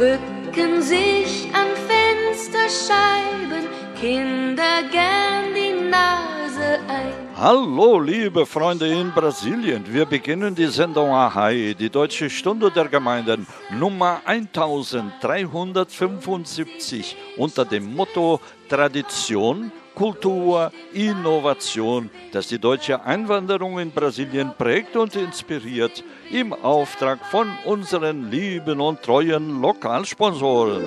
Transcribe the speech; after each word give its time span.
Drücken 0.00 0.80
sich 0.80 1.50
an 1.52 1.68
Fensterscheiben 1.86 3.68
Kinder 4.00 4.82
gern 4.90 5.52
die 5.54 5.74
Nase 5.90 6.80
ein. 6.88 7.12
Hallo, 7.36 8.00
liebe 8.00 8.46
Freunde 8.46 8.88
in 8.88 9.12
Brasilien. 9.12 9.84
Wir 9.86 10.06
beginnen 10.06 10.54
die 10.54 10.68
Sendung 10.68 11.10
Ahai, 11.10 11.76
die 11.78 11.90
Deutsche 11.90 12.30
Stunde 12.30 12.70
der 12.70 12.88
Gemeinden, 12.88 13.46
Nummer 13.78 14.22
1375, 14.24 17.16
unter 17.36 17.66
dem 17.66 17.94
Motto 17.94 18.40
Tradition, 18.70 19.70
Kultur, 19.94 20.72
Innovation, 20.92 22.10
das 22.32 22.48
die 22.48 22.58
deutsche 22.58 23.02
Einwanderung 23.04 23.78
in 23.78 23.90
Brasilien 23.90 24.52
prägt 24.56 24.96
und 24.96 25.16
inspiriert, 25.16 26.02
im 26.30 26.52
Auftrag 26.52 27.24
von 27.26 27.52
unseren 27.64 28.30
lieben 28.30 28.80
und 28.80 29.02
treuen 29.02 29.60
Lokalsponsoren. 29.60 30.84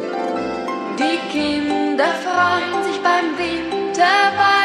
Die 0.97 1.17
Kinder 1.31 2.05
freuen 2.23 2.83
sich 2.83 3.01
beim 3.01 3.37
Winterwalzer. 3.37 4.62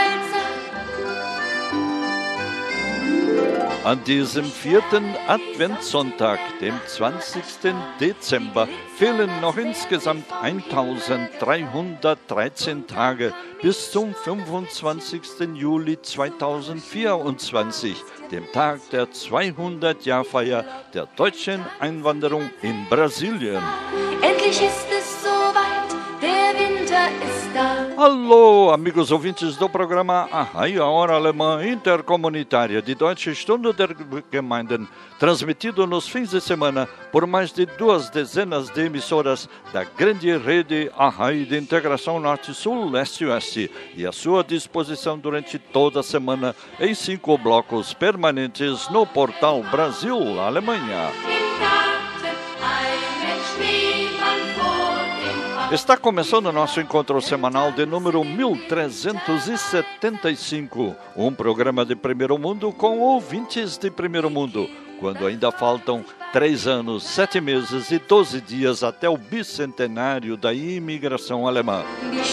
An 3.85 4.03
diesem 4.05 4.45
vierten 4.45 5.15
Adventssonntag, 5.29 6.41
dem 6.61 6.75
20. 6.87 7.43
Dezember, 8.01 8.67
fehlen 8.97 9.31
noch 9.41 9.57
insgesamt 9.57 10.25
1313 10.43 12.89
Tage 12.89 13.33
bis 13.63 13.93
zum 13.93 14.15
25. 14.15 15.23
Juli 15.55 16.03
2024, 16.03 17.97
dem 18.31 18.45
Tag 18.53 18.81
der 18.91 19.07
200-Jahr-Feier 19.07 20.67
der 20.93 21.07
deutschen 21.17 21.65
Einwanderung 21.79 22.51
in 22.63 22.85
Brasilien. 22.91 23.63
Endlich 24.21 24.61
ist 24.61 24.87
es 24.91 25.23
soweit, 25.23 25.28
da. 27.53 28.03
Alô, 28.03 28.71
amigos 28.73 29.11
ouvintes 29.11 29.57
do 29.57 29.69
programa 29.69 30.29
Arraia 30.31 30.85
Hora 30.85 31.15
Alemã 31.15 31.67
Intercomunitária 31.67 32.81
de 32.81 32.95
Deutsche 32.95 33.35
Stunde 33.35 33.73
der 33.73 33.97
Gemeinden, 34.33 34.87
transmitido 35.19 35.87
nos 35.87 36.09
fins 36.09 36.31
de 36.31 36.41
semana 36.41 36.89
por 37.11 37.27
mais 37.27 37.53
de 37.53 37.67
duas 37.67 38.09
dezenas 38.11 38.71
de 38.71 38.83
emissoras 38.83 39.49
da 39.73 39.85
grande 39.85 40.37
rede 40.37 40.91
Arrai 40.97 41.45
de 41.45 41.57
Integração 41.57 42.21
Norte-Sul, 42.21 42.91
Leste-Oeste, 42.91 43.71
e 43.97 44.07
à 44.07 44.13
sua 44.13 44.45
disposição 44.45 45.19
durante 45.19 45.59
toda 45.59 46.01
a 46.01 46.05
semana 46.05 46.55
em 46.79 46.95
cinco 46.95 47.37
blocos 47.37 47.93
permanentes 47.93 48.89
no 48.91 49.07
portal 49.07 49.63
Brasil-Alemanha. 49.71 51.11
Está 55.71 55.99
começando 55.99 56.47
o 56.47 56.53
nosso 56.53 56.81
encontro 56.81 57.21
semanal 57.21 57.71
de 57.71 57.85
número 57.85 58.25
1375, 58.25 60.97
um 61.15 61.31
programa 61.31 61.85
de 61.85 61.95
primeiro 61.95 62.39
mundo 62.39 62.73
com 62.73 63.01
ouvintes 63.01 63.77
de 63.77 63.91
primeiro 63.91 64.31
mundo, 64.31 64.67
quando 64.99 65.27
ainda 65.27 65.53
faltam 65.53 66.03
três 66.33 66.67
anos, 66.67 67.05
sete 67.05 67.39
meses 67.39 67.91
e 67.91 67.99
doze 67.99 68.41
dias 68.41 68.83
até 68.83 69.11
o 69.11 69.19
bicentenário 69.19 70.39
da 70.39 70.55
imigração 70.55 71.47
alemã. 71.47 71.85
Die 72.11 72.25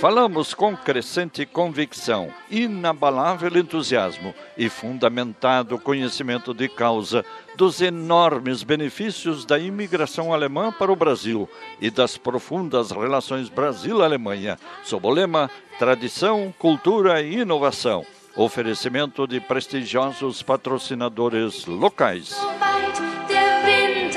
Falamos 0.00 0.54
com 0.54 0.76
crescente 0.76 1.44
convicção, 1.44 2.32
inabalável 2.48 3.58
entusiasmo 3.58 4.32
e 4.56 4.68
fundamentado 4.68 5.76
conhecimento 5.76 6.54
de 6.54 6.68
causa 6.68 7.24
dos 7.56 7.80
enormes 7.80 8.62
benefícios 8.62 9.44
da 9.44 9.58
imigração 9.58 10.32
alemã 10.32 10.70
para 10.70 10.92
o 10.92 10.96
Brasil 10.96 11.48
e 11.80 11.90
das 11.90 12.16
profundas 12.16 12.92
relações 12.92 13.48
Brasil-Alemanha, 13.48 14.56
sob 14.84 15.04
o 15.04 15.10
lema 15.10 15.50
Tradição, 15.80 16.54
Cultura 16.56 17.20
e 17.20 17.40
Inovação. 17.40 18.06
Oferecimento 18.36 19.26
de 19.26 19.40
prestigiosos 19.40 20.42
patrocinadores 20.42 21.66
locais. 21.66 22.36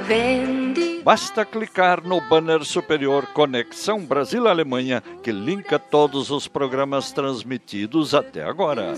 Die 0.07 0.66
Basta 1.07 1.45
clicar 1.45 2.03
no 2.03 2.19
banner 2.19 2.65
superior 2.65 3.27
Conexão 3.27 4.05
Brasil-Alemanha, 4.05 5.01
que 5.23 5.31
linka 5.31 5.79
todos 5.79 6.29
os 6.29 6.49
programas 6.49 7.13
transmitidos 7.13 8.13
até 8.13 8.43
agora. 8.43 8.93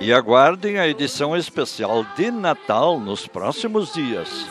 E 0.00 0.12
aguardem 0.12 0.78
a 0.78 0.86
edição 0.86 1.36
especial 1.36 2.06
de 2.16 2.30
Natal 2.30 3.00
nos 3.00 3.26
próximos 3.26 3.92
dias. 3.92 4.46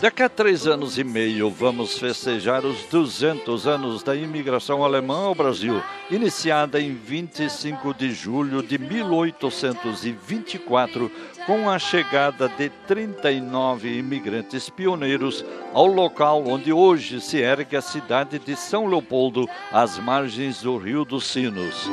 Daqui 0.00 0.22
a 0.22 0.28
três 0.28 0.66
anos 0.66 0.98
e 0.98 1.04
meio, 1.04 1.48
vamos 1.48 1.96
festejar 1.98 2.66
os 2.66 2.84
200 2.86 3.66
anos 3.66 4.02
da 4.02 4.14
imigração 4.14 4.84
alemã 4.84 5.26
ao 5.26 5.34
Brasil, 5.34 5.82
iniciada 6.10 6.78
em 6.80 6.94
25 6.94 7.94
de 7.94 8.12
julho 8.12 8.62
de 8.62 8.76
1824, 8.76 11.10
com 11.46 11.70
a 11.70 11.78
chegada 11.78 12.48
de 12.48 12.68
39 12.86 13.96
imigrantes 13.96 14.68
pioneiros 14.68 15.44
ao 15.72 15.86
local 15.86 16.44
onde 16.46 16.72
hoje 16.72 17.20
se 17.20 17.38
ergue 17.38 17.76
a 17.76 17.82
cidade 17.82 18.38
de 18.38 18.56
São 18.56 18.86
Leopoldo, 18.86 19.48
às 19.72 19.98
margens 19.98 20.60
do 20.60 20.76
Rio 20.76 21.04
dos 21.04 21.26
Sinos. 21.26 21.88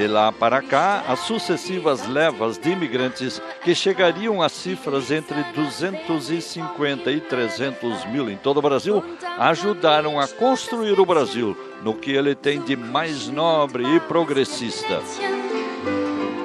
De 0.00 0.06
lá 0.06 0.32
para 0.32 0.62
cá, 0.62 1.04
as 1.06 1.18
sucessivas 1.18 2.08
levas 2.08 2.56
de 2.56 2.70
imigrantes, 2.70 3.38
que 3.62 3.74
chegariam 3.74 4.40
a 4.40 4.48
cifras 4.48 5.10
entre 5.10 5.42
250 5.52 7.12
e 7.12 7.20
300 7.20 8.06
mil 8.06 8.30
em 8.30 8.36
todo 8.38 8.56
o 8.56 8.62
Brasil, 8.62 9.04
ajudaram 9.38 10.18
a 10.18 10.26
construir 10.26 10.98
o 10.98 11.04
Brasil 11.04 11.54
no 11.82 11.92
que 11.92 12.12
ele 12.12 12.34
tem 12.34 12.62
de 12.62 12.76
mais 12.76 13.28
nobre 13.28 13.84
e 13.94 14.00
progressista. 14.00 15.02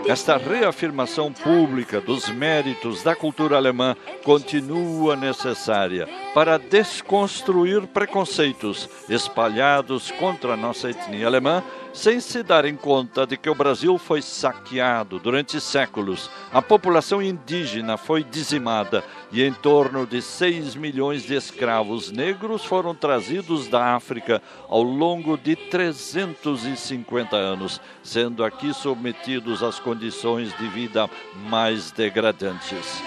Esta 0.06 0.36
reafirmação 0.36 1.32
pública 1.32 2.02
dos 2.02 2.28
méritos 2.28 3.04
da 3.04 3.16
cultura 3.16 3.56
alemã 3.56 3.96
continua 4.26 5.16
necessária 5.16 6.25
para 6.36 6.60
desconstruir 6.60 7.88
preconceitos 7.88 8.90
espalhados 9.08 10.12
contra 10.12 10.56
a 10.56 10.58
nossa 10.58 10.90
etnia 10.90 11.28
alemã, 11.28 11.64
sem 11.94 12.20
se 12.20 12.44
darem 12.44 12.76
conta 12.76 13.26
de 13.26 13.38
que 13.38 13.50
o 13.50 13.56
Brasil 13.56 13.98
foi 13.98 14.22
saqueado 14.22 15.18
durante 15.18 15.62
séculos, 15.62 16.30
a 16.52 16.62
população 16.62 17.22
indígena 17.22 17.96
foi 17.96 18.22
dizimada 18.22 19.02
e 19.32 19.42
em 19.42 19.54
torno 19.54 20.06
de 20.06 20.22
6 20.22 20.76
milhões 20.76 21.24
de 21.24 21.36
escravos 21.36 22.12
negros 22.12 22.66
foram 22.66 22.94
trazidos 22.94 23.70
da 23.70 23.96
África 23.96 24.42
ao 24.68 24.84
longo 24.84 25.38
de 25.38 25.56
350 25.56 27.34
anos, 27.34 27.80
sendo 28.04 28.44
aqui 28.44 28.74
submetidos 28.74 29.64
às 29.64 29.80
condições 29.80 30.54
de 30.58 30.68
vida 30.68 31.10
mais 31.48 31.92
degradantes. 31.92 33.02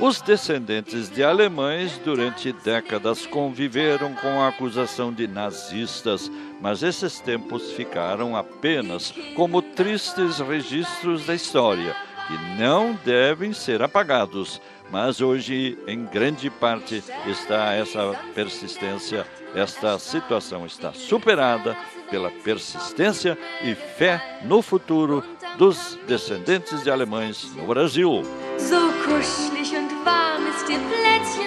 Os 0.00 0.20
descendentes 0.20 1.08
de 1.08 1.22
alemães 1.22 1.98
durante 2.04 2.52
décadas 2.52 3.26
conviveram 3.26 4.12
com 4.14 4.40
a 4.40 4.48
acusação 4.48 5.12
de 5.12 5.28
nazistas, 5.28 6.30
mas 6.60 6.82
esses 6.82 7.20
tempos 7.20 7.72
ficaram 7.72 8.36
apenas 8.36 9.14
como 9.36 9.62
tristes 9.62 10.40
registros 10.40 11.24
da 11.26 11.34
história, 11.34 11.94
que 12.26 12.60
não 12.60 12.98
devem 13.04 13.52
ser 13.52 13.82
apagados. 13.82 14.60
Mas 14.90 15.20
hoje, 15.20 15.78
em 15.86 16.04
grande 16.04 16.50
parte, 16.50 17.02
está 17.26 17.72
essa 17.72 18.14
persistência, 18.34 19.26
esta 19.54 19.98
situação 19.98 20.66
está 20.66 20.92
superada 20.92 21.76
pela 22.10 22.30
persistência 22.30 23.38
e 23.62 23.74
fé 23.74 24.40
no 24.44 24.60
futuro 24.60 25.24
dos 25.56 25.98
descendentes 26.06 26.82
de 26.82 26.90
alemães 26.90 27.54
no 27.54 27.66
Brasil. 27.66 28.22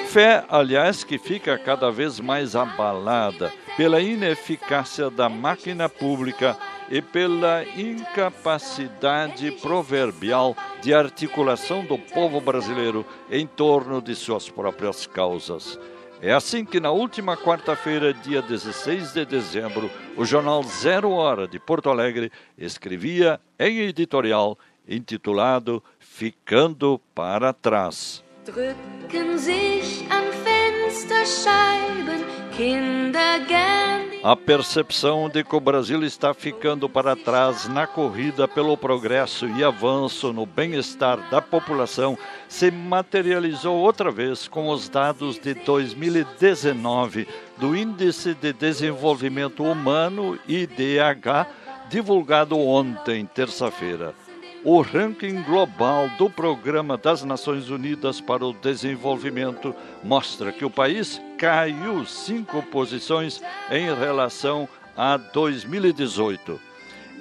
Fé, 0.07 0.43
aliás, 0.49 1.03
que 1.03 1.17
fica 1.17 1.57
cada 1.57 1.91
vez 1.91 2.19
mais 2.19 2.55
abalada 2.55 3.53
pela 3.75 4.01
ineficácia 4.01 5.09
da 5.09 5.29
máquina 5.29 5.87
pública 5.87 6.57
e 6.89 7.01
pela 7.01 7.63
incapacidade 7.63 9.51
proverbial 9.51 10.55
de 10.81 10.93
articulação 10.93 11.85
do 11.85 11.97
povo 11.97 12.39
brasileiro 12.39 13.05
em 13.29 13.45
torno 13.45 14.01
de 14.01 14.15
suas 14.15 14.49
próprias 14.49 15.05
causas. 15.05 15.77
É 16.19 16.33
assim 16.33 16.65
que 16.65 16.79
na 16.79 16.89
última 16.89 17.37
quarta-feira, 17.37 18.11
dia 18.11 18.41
16 18.41 19.13
de 19.13 19.25
dezembro, 19.25 19.91
o 20.15 20.25
jornal 20.25 20.63
Zero 20.63 21.11
Hora 21.11 21.47
de 21.47 21.59
Porto 21.59 21.91
Alegre 21.91 22.31
escrevia 22.57 23.39
em 23.59 23.81
editorial 23.81 24.57
intitulado 24.87 25.83
Ficando 25.99 26.99
para 27.13 27.53
Trás. 27.53 28.26
A 34.23 34.35
percepção 34.37 35.29
de 35.29 35.43
que 35.43 35.53
o 35.53 35.59
Brasil 35.59 36.01
está 36.03 36.33
ficando 36.33 36.87
para 36.87 37.13
trás 37.13 37.67
na 37.67 37.85
corrida 37.85 38.47
pelo 38.47 38.77
progresso 38.77 39.47
e 39.49 39.65
avanço 39.65 40.31
no 40.31 40.45
bem-estar 40.45 41.29
da 41.29 41.41
população 41.41 42.17
se 42.47 42.71
materializou 42.71 43.75
outra 43.75 44.11
vez 44.11 44.47
com 44.47 44.69
os 44.69 44.87
dados 44.87 45.37
de 45.37 45.53
2019 45.53 47.27
do 47.57 47.75
Índice 47.75 48.33
de 48.33 48.53
Desenvolvimento 48.53 49.61
Humano 49.61 50.39
IDH, 50.47 51.47
divulgado 51.89 52.57
ontem, 52.57 53.25
terça-feira. 53.25 54.26
O 54.63 54.81
ranking 54.81 55.43
global 55.43 56.09
do 56.17 56.29
Programa 56.29 56.97
das 56.97 57.23
Nações 57.23 57.69
Unidas 57.69 58.19
para 58.19 58.43
o 58.43 58.53
Desenvolvimento 58.53 59.73
mostra 60.03 60.51
que 60.51 60.65
o 60.65 60.69
país 60.69 61.21
caiu 61.37 62.03
cinco 62.05 62.63
posições 62.63 63.41
em 63.69 63.93
relação 63.93 64.67
a 64.95 65.15
2018. 65.15 66.59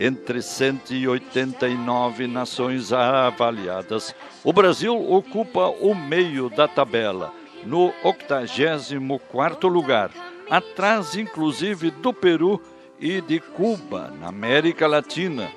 Entre 0.01 0.41
189 0.41 2.27
nações 2.27 2.93
avaliadas, 2.93 4.15
o 4.43 4.53
Brasil 4.53 4.95
ocupa 4.95 5.69
o 5.69 5.95
meio 5.95 6.49
da 6.49 6.67
tabela, 6.67 7.33
no 7.65 7.93
84º 8.03 9.69
lugar, 9.69 10.11
atrás 10.51 11.15
inclusive 11.17 11.91
do 11.91 12.13
Peru 12.13 12.61
e 12.99 13.21
de 13.21 13.41
Cuba, 13.41 14.13
na 14.19 14.29
América 14.29 14.87
Latina 14.87 15.51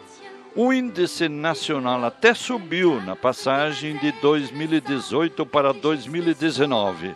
o 0.56 0.74
índice 0.74 1.30
nacional 1.30 2.04
até 2.04 2.34
subiu 2.34 3.00
na 3.02 3.16
passagem 3.16 3.96
de 3.98 4.12
2018 4.14 5.46
para 5.46 5.72
2019. 5.72 7.16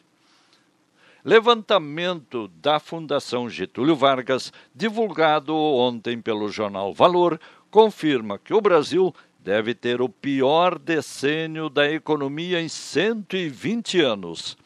Levantamento 1.24 2.50
da 2.62 2.77
Fundação 2.77 3.50
Getúlio 3.50 3.96
Vargas, 3.96 4.51
divulgado 4.75 5.56
ontem 5.56 6.20
pelo 6.20 6.50
jornal 6.50 6.94
Valor, 6.94 7.39
confirma 7.72 8.38
que 8.38 8.53
o 8.53 8.60
Brasil 8.60 9.15
deve 9.39 9.74
ter 9.74 10.01
o 10.01 10.10
pior 10.10 10.77
decênio 10.77 11.70
da 11.70 11.89
economia 11.89 12.62
em 12.62 12.68
120 12.68 14.01
anos. 14.01 14.58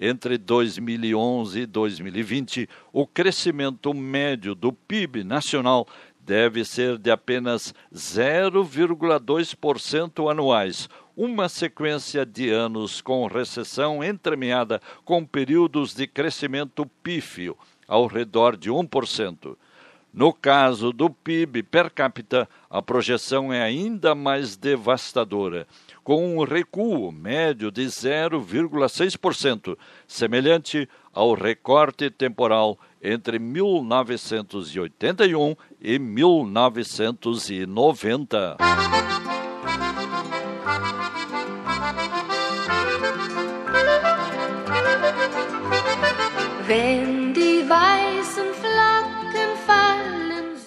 Entre 0.00 0.38
2011 0.38 1.60
e 1.60 1.66
2020, 1.66 2.68
o 2.92 3.06
crescimento 3.06 3.94
médio 3.94 4.54
do 4.54 4.72
PIB 4.72 5.22
nacional 5.22 5.86
deve 6.24 6.64
ser 6.64 6.96
de 6.98 7.10
apenas 7.10 7.74
0,2% 7.94 10.30
anuais, 10.30 10.88
uma 11.16 11.48
sequência 11.48 12.26
de 12.26 12.50
anos 12.50 13.00
com 13.00 13.26
recessão 13.26 14.02
entremeada 14.02 14.80
com 15.04 15.24
períodos 15.24 15.94
de 15.94 16.04
crescimento 16.06 16.84
pífio, 17.02 17.56
ao 17.86 18.06
redor 18.06 18.56
de 18.56 18.70
1%. 18.70 19.56
No 20.12 20.32
caso 20.32 20.92
do 20.92 21.10
PIB 21.10 21.64
per 21.64 21.90
capita, 21.90 22.48
a 22.70 22.80
projeção 22.80 23.52
é 23.52 23.60
ainda 23.60 24.14
mais 24.14 24.56
devastadora, 24.56 25.66
com 26.04 26.36
um 26.36 26.44
recuo 26.44 27.10
médio 27.10 27.68
de 27.68 27.82
0,6%, 27.82 29.76
semelhante 30.06 30.88
ao 31.12 31.34
recorte 31.34 32.10
temporal 32.10 32.78
entre 33.04 33.38
1981 33.38 35.54
e 35.78 35.98
1990. 35.98 38.56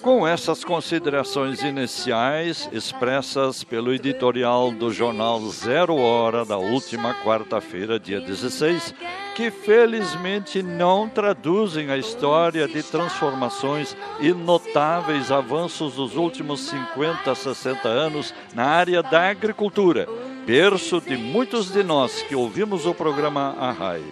Com 0.08 0.26
essas 0.26 0.64
considerações 0.64 1.62
iniciais 1.62 2.66
expressas 2.72 3.62
pelo 3.62 3.92
editorial 3.92 4.70
do 4.70 4.90
jornal 4.90 5.38
Zero 5.50 5.96
Hora 5.96 6.46
da 6.46 6.56
última 6.56 7.12
quarta-feira, 7.22 8.00
dia 8.00 8.18
16, 8.18 8.94
que 9.34 9.50
felizmente 9.50 10.62
não 10.62 11.10
traduzem 11.10 11.90
a 11.90 11.98
história 11.98 12.66
de 12.66 12.82
transformações 12.82 13.94
e 14.18 14.32
notáveis 14.32 15.30
avanços 15.30 15.96
dos 15.96 16.16
últimos 16.16 16.60
50, 16.60 17.34
60 17.34 17.86
anos 17.86 18.32
na 18.54 18.64
área 18.64 19.02
da 19.02 19.28
agricultura, 19.28 20.08
berço 20.46 21.02
de 21.02 21.18
muitos 21.18 21.70
de 21.70 21.82
nós 21.82 22.22
que 22.22 22.34
ouvimos 22.34 22.86
o 22.86 22.94
programa 22.94 23.54
Arrai. 23.60 24.02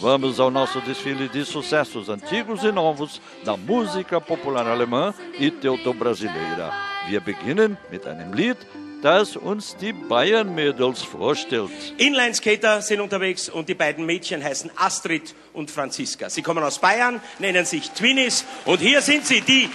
Vamos 0.00 0.38
ao 0.38 0.50
nosso 0.50 0.80
desfile 0.80 1.28
de 1.28 1.44
sucessos 1.44 2.08
antigos 2.08 2.62
e 2.62 2.70
novos 2.70 3.20
da 3.44 3.56
música 3.56 4.20
popular 4.20 4.66
alemã 4.66 5.12
e 5.38 5.50
teuto-brasileira. 5.50 6.72
Wir 7.08 7.20
beginnen 7.20 7.76
mit 7.90 8.06
einem 8.06 8.32
Lied, 8.32 8.56
das 9.02 9.34
uns 9.34 9.76
die 9.76 9.92
Bayern-Mädels 9.92 11.02
vorstellt. 11.02 11.72
Inlineskater 11.98 12.80
sind 12.80 13.00
unterwegs 13.00 13.48
und 13.48 13.68
die 13.68 13.74
beiden 13.74 14.06
Mädchen 14.06 14.42
heißen 14.42 14.70
Astrid 14.76 15.34
und 15.52 15.70
Franziska. 15.70 16.30
Sie 16.30 16.42
kommen 16.42 16.62
aus 16.62 16.78
Bayern, 16.78 17.20
nennen 17.40 17.64
sich 17.64 17.90
Twinnies 17.90 18.44
und 18.66 18.80
hier 18.80 19.00
sind 19.00 19.26
sie, 19.26 19.40
die 19.40 19.68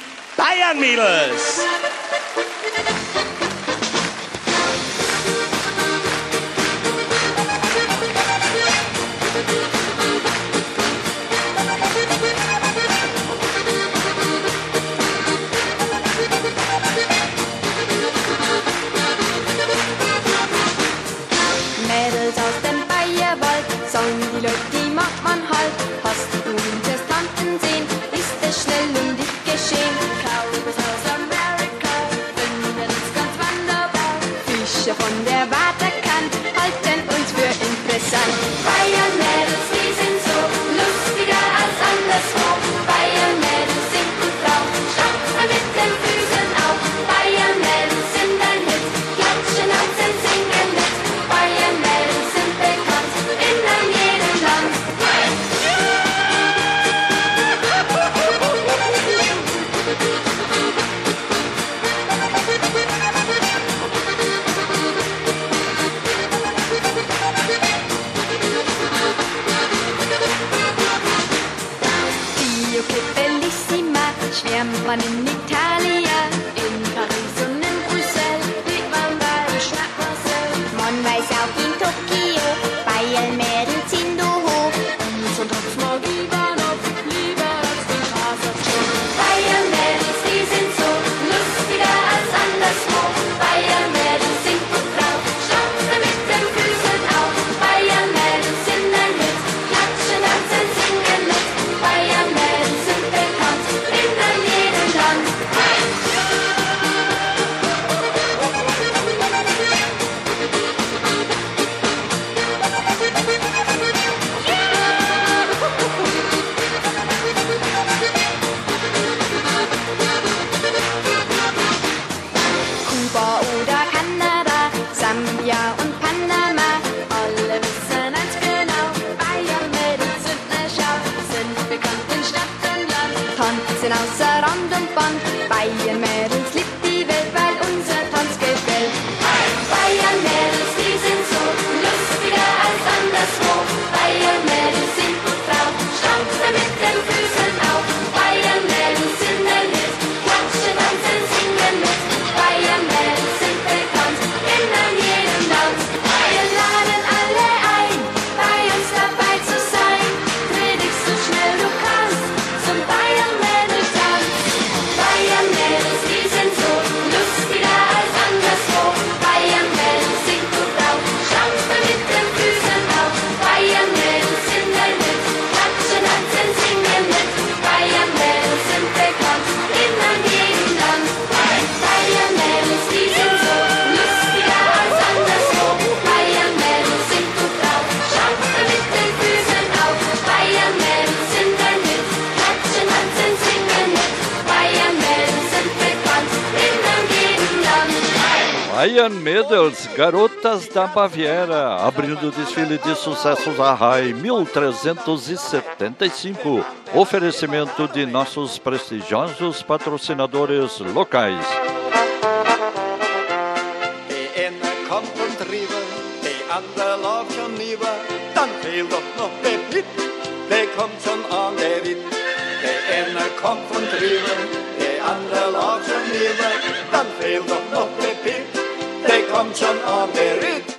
Bayern-Mädels. 199.24 199.88
Garotas 199.96 200.68
da 200.68 200.86
Baviera, 200.86 201.78
abrindo 201.78 202.28
o 202.28 202.32
desfile 202.32 202.78
de 202.78 202.94
sucessos 202.96 203.60
a 203.60 203.74
RAI 203.74 204.14
1375. 204.14 206.64
Oferecimento 206.94 207.88
de 207.88 208.06
nossos 208.06 208.60
prestigiosos 208.60 209.64
patrocinadores 209.64 210.78
locais. 210.80 211.44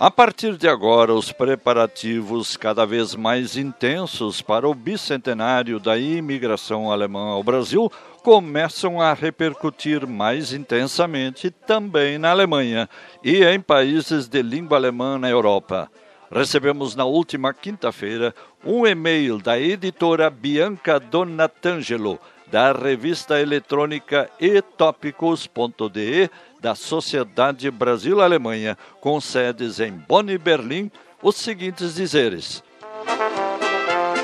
A 0.00 0.10
partir 0.10 0.56
de 0.56 0.68
agora, 0.68 1.14
os 1.14 1.30
preparativos 1.32 2.56
cada 2.56 2.84
vez 2.84 3.14
mais 3.14 3.56
intensos 3.56 4.42
para 4.42 4.68
o 4.68 4.74
bicentenário 4.74 5.78
da 5.78 5.96
imigração 5.96 6.90
alemã 6.90 7.30
ao 7.30 7.42
Brasil 7.42 7.90
começam 8.22 9.00
a 9.00 9.12
repercutir 9.12 10.06
mais 10.06 10.52
intensamente 10.52 11.50
também 11.50 12.18
na 12.18 12.30
Alemanha 12.30 12.88
e 13.22 13.44
em 13.44 13.60
países 13.60 14.26
de 14.26 14.42
língua 14.42 14.78
alemã 14.78 15.18
na 15.18 15.30
Europa. 15.30 15.90
Recebemos 16.30 16.96
na 16.96 17.04
última 17.04 17.54
quinta-feira 17.54 18.34
um 18.64 18.86
e-mail 18.86 19.38
da 19.38 19.58
editora 19.60 20.28
Bianca 20.28 20.98
Donatangelo 20.98 22.18
da 22.54 22.70
revista 22.70 23.40
eletrônica 23.40 24.30
etópicos.de 24.40 26.30
da 26.60 26.76
Sociedade 26.76 27.68
Brasil-Alemanha, 27.68 28.78
com 29.00 29.20
sedes 29.20 29.80
em 29.80 29.90
Bonn 29.90 30.30
e 30.30 30.38
Berlim, 30.38 30.88
os 31.20 31.34
seguintes 31.34 31.96
dizeres. 31.96 32.62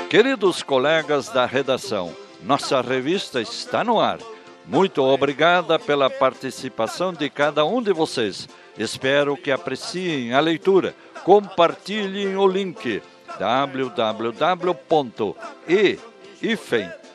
Queridos 0.09 0.63
colegas 0.63 1.27
da 1.27 1.45
redação, 1.45 2.15
nossa 2.41 2.79
revista 2.79 3.41
está 3.41 3.83
no 3.83 3.99
ar. 3.99 4.19
Muito 4.65 5.03
obrigada 5.03 5.77
pela 5.77 6.09
participação 6.09 7.11
de 7.11 7.29
cada 7.29 7.65
um 7.65 7.81
de 7.81 7.91
vocês. 7.91 8.47
Espero 8.77 9.35
que 9.35 9.51
apreciem 9.51 10.33
a 10.33 10.39
leitura. 10.39 10.95
Compartilhem 11.25 12.37
o 12.37 12.47
link 12.47 13.03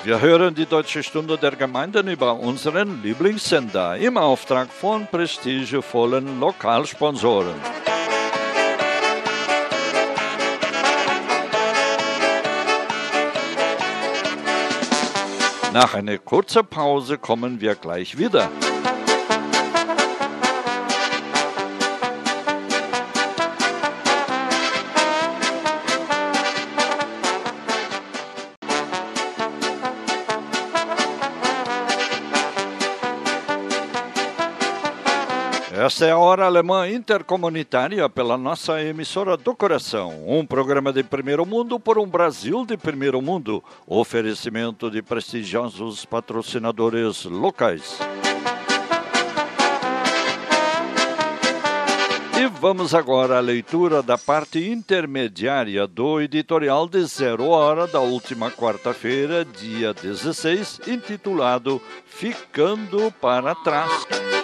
Wir 0.05 0.21
hören 0.21 0.55
die 0.55 0.67
Deutsche 0.67 1.03
Stunde 1.03 1.37
der 1.37 1.57
Gemeinden 1.57 2.07
über 2.07 2.33
unseren 2.33 3.03
Lieblingssender 3.03 3.97
im 3.97 4.19
Auftrag 4.19 4.69
von 4.71 5.05
prestigevollen 5.09 6.39
Lokalsponsoren. 6.39 7.88
Nach 15.81 15.95
einer 15.95 16.19
kurzen 16.19 16.67
Pause 16.67 17.19
kommen 17.19 17.61
wir 17.61 17.77
gleich 17.77 18.19
wieder. 18.19 18.51
Esta 35.81 36.07
é 36.07 36.11
a 36.11 36.19
Hora 36.19 36.45
Alemã 36.45 36.89
Intercomunitária 36.89 38.09
pela 38.09 38.37
nossa 38.37 38.83
emissora 38.83 39.37
do 39.37 39.55
coração. 39.55 40.25
Um 40.27 40.45
programa 40.45 40.93
de 40.93 41.05
primeiro 41.05 41.47
mundo 41.47 41.79
por 41.79 42.01
um 42.01 42.05
Brasil 42.05 42.67
de 42.67 42.77
primeiro 42.77 43.23
mundo. 43.23 43.63
Oferecimento 43.87 44.91
de 44.91 45.01
prestigiosos 45.01 46.05
patrocinadores 46.05 47.25
locais. 47.27 47.97
E 52.37 52.47
vamos 52.61 52.93
agora 52.93 53.39
à 53.39 53.41
leitura 53.41 54.03
da 54.03 54.19
parte 54.19 54.59
intermediária 54.69 55.87
do 55.87 56.21
editorial 56.21 56.89
de 56.89 57.05
Zero 57.05 57.51
Hora 57.51 57.87
da 57.87 58.01
última 58.01 58.51
quarta-feira, 58.51 59.45
dia 59.45 59.95
16, 59.95 60.81
intitulado 60.89 61.81
Ficando 62.05 63.13
para 63.21 63.55
Trás. 63.55 64.38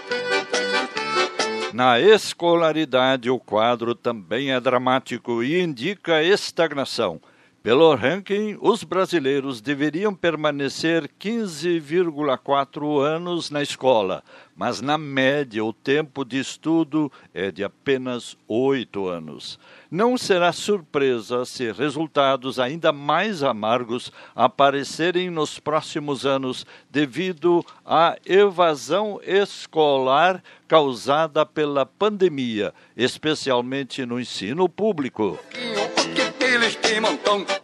Na 1.75 1.99
escolaridade, 1.99 3.29
o 3.29 3.37
quadro 3.37 3.97
também 3.97 4.53
é 4.53 4.61
dramático 4.61 5.43
e 5.43 5.61
indica 5.61 6.23
estagnação. 6.23 7.21
Pelo 7.65 7.95
ranking, 7.95 8.59
os 8.61 8.85
brasileiros 8.85 9.63
deveriam 9.63 10.15
permanecer 10.15 11.11
15,4 11.19 13.01
anos 13.01 13.49
na 13.49 13.63
escola, 13.63 14.23
mas 14.55 14.83
na 14.83 14.99
média 14.99 15.65
o 15.65 15.73
tempo 15.73 16.27
de 16.27 16.39
estudo 16.39 17.11
é 17.33 17.51
de 17.51 17.65
apenas 17.65 18.37
oito 18.47 19.09
anos. 19.09 19.59
Não 19.91 20.19
será 20.19 20.53
surpresa 20.53 21.47
se 21.47 21.73
resultados 21.73 22.61
ainda 22.61 22.93
mais 22.93 23.43
amargos 23.43 24.13
aparecerem 24.37 25.31
nos 25.31 25.59
próximos 25.59 26.27
anos 26.27 26.67
devido 26.91 27.65
à 27.83 28.19
evasão 28.27 29.19
escolar 29.25 30.45
causada 30.69 31.47
pela 31.47 31.87
pandemia, 31.87 32.75
especialmente 32.95 34.05
no 34.05 34.21
ensino 34.21 34.69
público. 34.69 35.39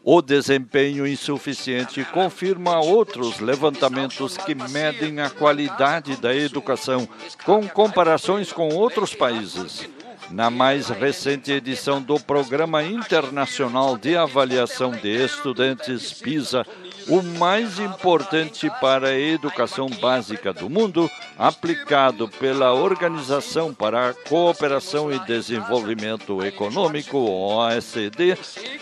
O 0.02 0.20
desempenho 0.20 1.06
insuficiente 1.06 2.04
confirma 2.04 2.80
outros 2.80 3.38
levantamentos 3.38 4.36
que 4.36 4.54
medem 4.54 5.20
a 5.20 5.30
qualidade 5.30 6.16
da 6.16 6.34
educação 6.34 7.08
com 7.44 7.68
comparações 7.68 8.52
com 8.52 8.68
outros 8.74 9.14
países. 9.14 9.88
Na 10.30 10.48
mais 10.48 10.88
recente 10.88 11.50
edição 11.50 12.00
do 12.00 12.18
Programa 12.20 12.84
Internacional 12.84 13.96
de 13.98 14.16
Avaliação 14.16 14.92
de 14.92 15.24
Estudantes 15.24 16.12
PISA, 16.12 16.64
o 17.08 17.22
mais 17.22 17.78
importante 17.78 18.70
para 18.80 19.08
a 19.08 19.18
educação 19.18 19.88
básica 19.88 20.52
do 20.52 20.68
mundo, 20.68 21.10
aplicado 21.38 22.28
pela 22.28 22.72
Organização 22.72 23.72
para 23.72 24.10
a 24.10 24.14
Cooperação 24.14 25.12
e 25.12 25.18
Desenvolvimento 25.20 26.44
Econômico, 26.44 27.18
OECD, 27.18 28.36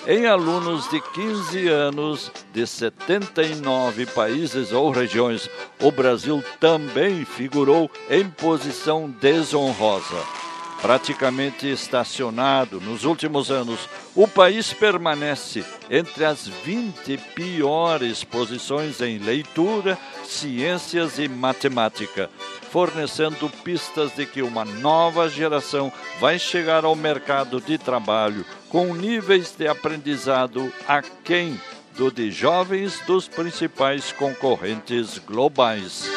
em 0.07 0.27
alunos 0.27 0.89
de 0.91 1.01
15 1.01 1.69
anos 1.69 2.33
de 2.53 2.67
79 2.67 4.07
países 4.07 4.73
ou 4.73 4.91
regiões. 4.91 5.49
O 5.81 5.91
Brasil 5.91 6.43
também 6.59 7.25
figurou 7.25 7.91
em 8.11 8.29
posição 8.29 9.09
desonrosa 9.21 10.48
praticamente 10.81 11.71
estacionado 11.71 12.81
nos 12.81 13.05
últimos 13.05 13.51
anos, 13.51 13.89
o 14.15 14.27
país 14.27 14.73
permanece 14.73 15.65
entre 15.91 16.25
as 16.25 16.47
20 16.47 17.17
piores 17.35 18.25
posições 18.25 19.01
em 19.01 19.19
leitura, 19.19 19.99
ciências 20.25 21.19
e 21.19 21.29
matemática. 21.29 22.31
fornecendo 22.71 23.49
pistas 23.65 24.15
de 24.15 24.27
que 24.27 24.43
uma 24.43 24.63
nova 24.63 25.27
geração 25.27 25.91
vai 26.21 26.39
chegar 26.39 26.85
ao 26.85 26.95
mercado 26.95 27.63
de 27.63 27.79
trabalho 27.79 28.45
com 28.69 28.95
níveis 28.95 29.55
de 29.57 29.67
aprendizado 29.67 30.71
aquém 30.87 31.59
do 31.97 32.11
de 32.11 32.31
jovens 32.31 33.01
dos 33.07 33.27
principais 33.27 34.13
concorrentes 34.13 35.19
globais. 35.19 36.09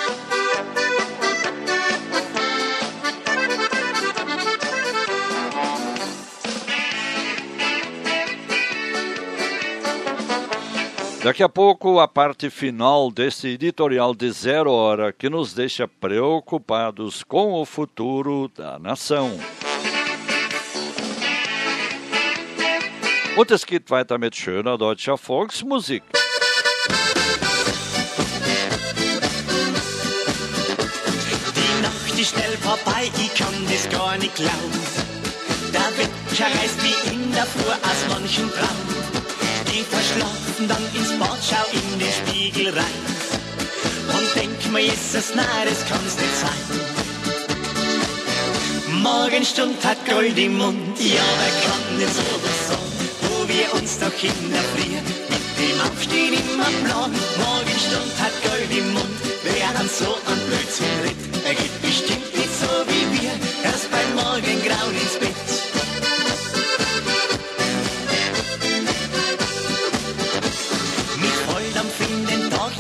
Daqui 11.24 11.44
a 11.44 11.50
pouco, 11.50 12.00
a 12.00 12.08
parte 12.08 12.50
final 12.50 13.12
desse 13.12 13.50
editorial 13.50 14.16
de 14.16 14.32
Zero 14.32 14.72
Hora 14.72 15.14
que 15.14 15.30
nos 15.30 15.54
deixa 15.54 15.88
preocupados 15.88 17.24
com 17.24 17.54
o 17.54 17.64
futuro 17.64 18.50
da 18.58 18.80
nação. 18.80 19.30
Und 23.38 23.52
es 23.52 23.64
geht 23.64 23.92
weiter 23.92 24.18
mit 24.18 24.36
schöner 24.36 24.80
deutscher 24.80 25.16
Volksmusik. 25.16 26.04
Die 31.56 31.82
Nacht 31.84 32.20
ist 32.20 32.32
schnell 32.32 32.58
vorbei, 32.58 33.12
ich 33.16 33.34
kann 33.36 33.54
das 33.70 33.88
gar 33.90 34.18
nicht 34.18 34.36
glauben. 34.36 34.72
Der 35.72 35.98
Wecker 36.00 36.46
reißt 36.46 36.84
wie 36.84 37.14
in 37.14 37.32
der 37.32 37.46
Früh 37.46 37.72
aus 37.72 38.08
manchem 38.10 38.50
Traum. 38.50 39.21
Ich 39.74 39.86
verschlafen 39.86 40.68
dann 40.68 40.84
ins 40.94 41.18
Bad, 41.18 41.40
schau 41.42 41.66
in 41.72 42.00
den 42.00 42.12
Spiegel 42.12 42.74
rein. 42.74 43.02
Und 44.10 44.36
denk 44.36 44.72
mir, 44.72 44.82
Jesus, 44.82 45.34
nein, 45.34 45.46
das 45.66 45.86
kann's 45.88 46.18
nicht 46.18 46.36
sein. 46.42 46.62
Morgenstund 49.02 49.84
hat 49.86 50.06
Gold 50.06 50.38
im 50.38 50.58
Mund, 50.58 51.00
ja, 51.00 51.24
wer 51.40 51.54
kann 51.66 52.00
denn 52.00 52.10
sowas 52.10 52.68
sagen? 52.68 52.92
Wo 53.22 53.48
wir 53.48 53.74
uns 53.82 53.98
doch 53.98 54.12
Früh 54.12 54.28
mit 55.30 55.44
dem 55.58 55.80
Aufstehen 55.88 56.34
immer 56.34 56.72
Plan. 56.86 57.12
Morgenstund 57.40 58.14
hat 58.20 58.36
Gold 58.44 58.72
im 58.78 58.94
Mund, 58.94 59.18
wer 59.44 59.70
an 59.80 59.90
so 59.90 60.18
an 60.28 60.40
Blödsinn 60.48 61.00
ritt, 61.04 61.46
er 61.46 61.56
geht 61.56 61.82
bestimmt 61.82 62.41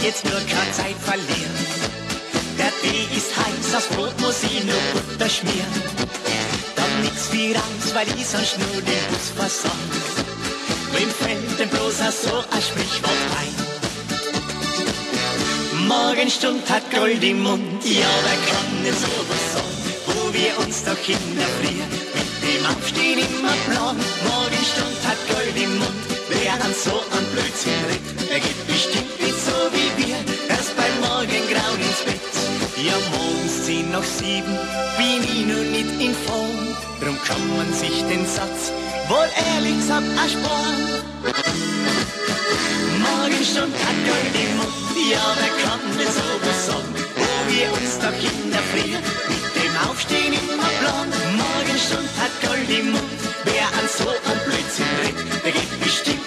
jetzt 0.03 0.25
nur 0.25 0.33
keine 0.33 0.71
Zeit 0.71 0.95
verlieren. 0.99 1.55
Der 2.57 2.71
Tee 2.81 3.07
ist 3.15 3.35
heiß, 3.37 3.71
das 3.71 3.87
Brot 3.87 4.19
muss 4.21 4.43
ich 4.43 4.63
nur 4.63 4.75
Butter 4.93 5.29
schmieren. 5.29 5.83
Dann 6.75 7.01
nix 7.03 7.31
wie 7.31 7.53
raus, 7.53 7.93
weil 7.93 8.07
ich 8.17 8.25
sonst 8.25 8.57
nur 8.59 8.81
den 8.81 9.05
Bus 9.09 9.31
versand. 9.35 9.73
Wem 10.93 11.09
fällt 11.09 11.59
denn 11.59 11.69
bloß 11.69 11.97
so 11.97 12.43
ein 12.51 12.61
Sprichwort 12.61 13.11
ein? 13.39 13.71
Morgenstund 15.87 16.69
hat 16.69 16.89
Gold 16.91 17.23
im 17.23 17.43
Mund, 17.43 17.83
ja, 17.83 18.07
wer 18.23 18.39
kann 18.49 18.83
denn 18.83 18.93
sowas 18.93 19.43
sagen? 19.53 19.81
Wo 20.07 20.33
wir 20.33 20.57
uns 20.65 20.83
doch 20.83 20.97
Früh 20.97 21.13
mit 22.15 22.29
dem 22.43 22.65
Aufstehen 22.65 23.19
immer 23.19 23.55
plan. 23.67 23.97
Morgenstund 24.27 24.97
hat 25.05 25.17
Gold 25.27 25.55
im 25.61 25.79
Mund, 25.79 26.10
wer 26.41 26.53
an 26.53 26.73
so 26.73 26.95
an 27.15 27.25
Blödsinn 27.33 27.83
ritt, 27.89 28.29
der 28.29 28.39
geht 28.39 28.67
bestimmt 28.67 29.13
nicht 29.21 29.39
so 29.45 29.55
wie 29.73 29.89
wir, 30.01 30.17
erst 30.49 30.75
beim 30.75 30.95
Morgengrauen 31.05 31.81
ins 31.87 32.01
Bett. 32.05 32.33
Ja, 32.81 32.97
morgens 33.13 33.65
zehn 33.65 33.91
nach 33.91 34.03
sieben 34.03 34.55
bin 34.97 35.21
ich 35.23 35.45
nur 35.45 35.65
nicht 35.75 35.93
in 36.01 36.15
Form, 36.25 36.61
drum 36.99 37.17
kann 37.27 37.43
man 37.55 37.71
sich 37.73 38.03
den 38.09 38.25
Satz 38.25 38.71
wohl 39.07 39.29
ehrlich 39.53 39.77
gesagt 39.77 40.09
ersparen. 40.17 40.81
Morgenstund 43.05 43.75
hat 43.85 43.97
Gold 44.09 44.35
im 44.45 44.51
Mund, 44.57 44.73
ja, 45.13 45.25
wer 45.39 45.53
kann 45.63 45.83
denn 45.97 46.11
sowas 46.19 46.59
sagen, 46.67 46.91
wo 47.21 47.29
wir 47.51 47.67
uns 47.77 47.93
doch 48.03 48.17
in 48.29 48.51
der 48.51 48.65
Früh 48.71 48.93
mit 49.29 49.45
dem 49.57 49.73
Aufstehen 49.87 50.33
immer 50.33 50.71
plan. 50.79 51.07
Morgenstund 51.37 52.09
hat 52.21 52.33
Gold 52.41 52.69
im 52.69 52.91
Mund, 52.93 53.19
wer 53.45 53.67
an 53.77 53.87
so 53.97 54.09
ein 54.09 54.39
Blödsinn 54.45 54.91
tritt, 55.01 55.43
der 55.43 55.51
geht 55.51 55.83
bestimmt 55.83 56.20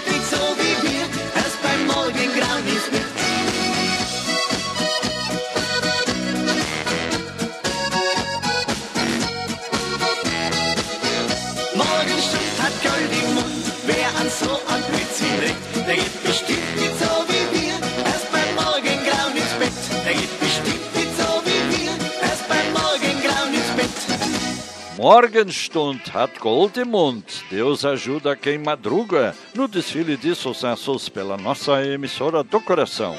Morgenstund 25.04 26.14
hat 26.14 26.40
Gold 26.40 26.80
im 26.80 26.88
Mund. 26.88 27.24
Deus 27.50 27.84
ajuda 27.84 28.34
quem 28.34 28.56
madruga 28.56 29.34
no 29.54 29.68
desfile 29.68 30.16
de 30.16 30.34
sucessos 30.34 31.10
pela 31.10 31.36
nossa 31.36 31.84
emissora 31.84 32.42
do 32.42 32.58
coração. 32.58 33.14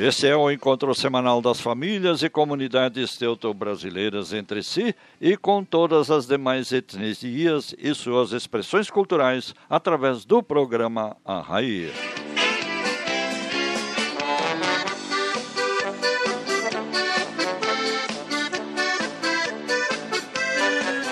Esse 0.00 0.28
é 0.28 0.36
o 0.36 0.48
encontro 0.48 0.94
semanal 0.94 1.42
das 1.42 1.60
famílias 1.60 2.22
e 2.22 2.30
comunidades 2.30 3.16
teuto-brasileiras 3.16 4.32
entre 4.32 4.62
si 4.62 4.94
e 5.20 5.36
com 5.36 5.64
todas 5.64 6.08
as 6.08 6.24
demais 6.24 6.70
etnias 6.70 7.74
e 7.76 7.92
suas 7.96 8.30
expressões 8.30 8.88
culturais 8.88 9.52
através 9.68 10.24
do 10.24 10.40
programa 10.40 11.16
Arraia. 11.24 11.90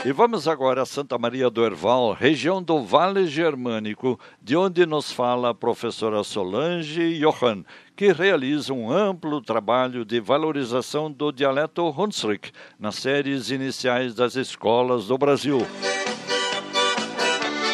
E 0.07 0.13
vamos 0.13 0.47
agora 0.47 0.83
a 0.83 0.87
Santa 0.87 1.19
Maria 1.19 1.51
do 1.51 1.65
Herval, 1.65 2.13
região 2.13 2.63
do 2.63 2.81
Vale 2.81 3.27
Germânico, 3.27 4.17
de 4.41 4.57
onde 4.57 4.87
nos 4.87 5.11
fala 5.11 5.51
a 5.51 5.55
professora 5.55 6.23
Solange 6.23 7.19
Johann, 7.19 7.65
que 7.97 8.13
realiza 8.13 8.73
um 8.73 8.89
amplo 8.89 9.43
trabalho 9.43 10.05
de 10.05 10.21
valorização 10.21 11.11
do 11.11 11.33
dialeto 11.33 11.83
Hunsrück 11.91 12.53
nas 12.79 12.95
séries 12.95 13.51
iniciais 13.51 14.15
das 14.15 14.37
escolas 14.37 15.09
do 15.09 15.19
Brasil. 15.19 15.67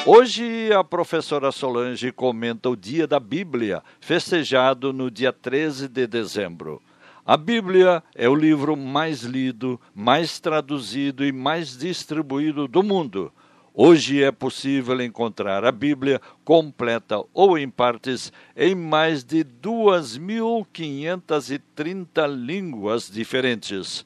Hoje 0.07 0.73
a 0.73 0.83
professora 0.83 1.53
Solange 1.53 2.11
comenta 2.13 2.71
o 2.71 2.75
Dia 2.75 3.07
da 3.07 3.21
Bíblia, 3.21 3.83
festejado 4.01 4.91
no 4.91 5.11
dia 5.11 5.35
13 5.35 5.87
de 5.87 6.07
dezembro. 6.07 6.81
A 7.25 7.37
Bíblia 7.37 8.03
é 8.17 8.29
o 8.29 8.35
livro 8.35 8.77
mais 8.77 9.23
lido, 9.23 9.81
mais 9.95 10.41
traduzido 10.41 11.25
e 11.25 11.31
mais 11.31 11.79
distribuído 11.79 12.67
do 12.67 12.83
mundo. 12.83 13.33
Hoje 13.73 14.21
é 14.21 14.33
possível 14.33 15.01
encontrar 15.01 15.65
a 15.65 15.71
Bíblia 15.71 16.21
completa 16.45 17.23
ou 17.33 17.57
em 17.57 17.71
partes 17.71 18.33
em 18.57 18.75
mais 18.75 19.23
de 19.23 19.45
2.530 19.45 22.27
línguas 22.27 23.09
diferentes. 23.09 24.05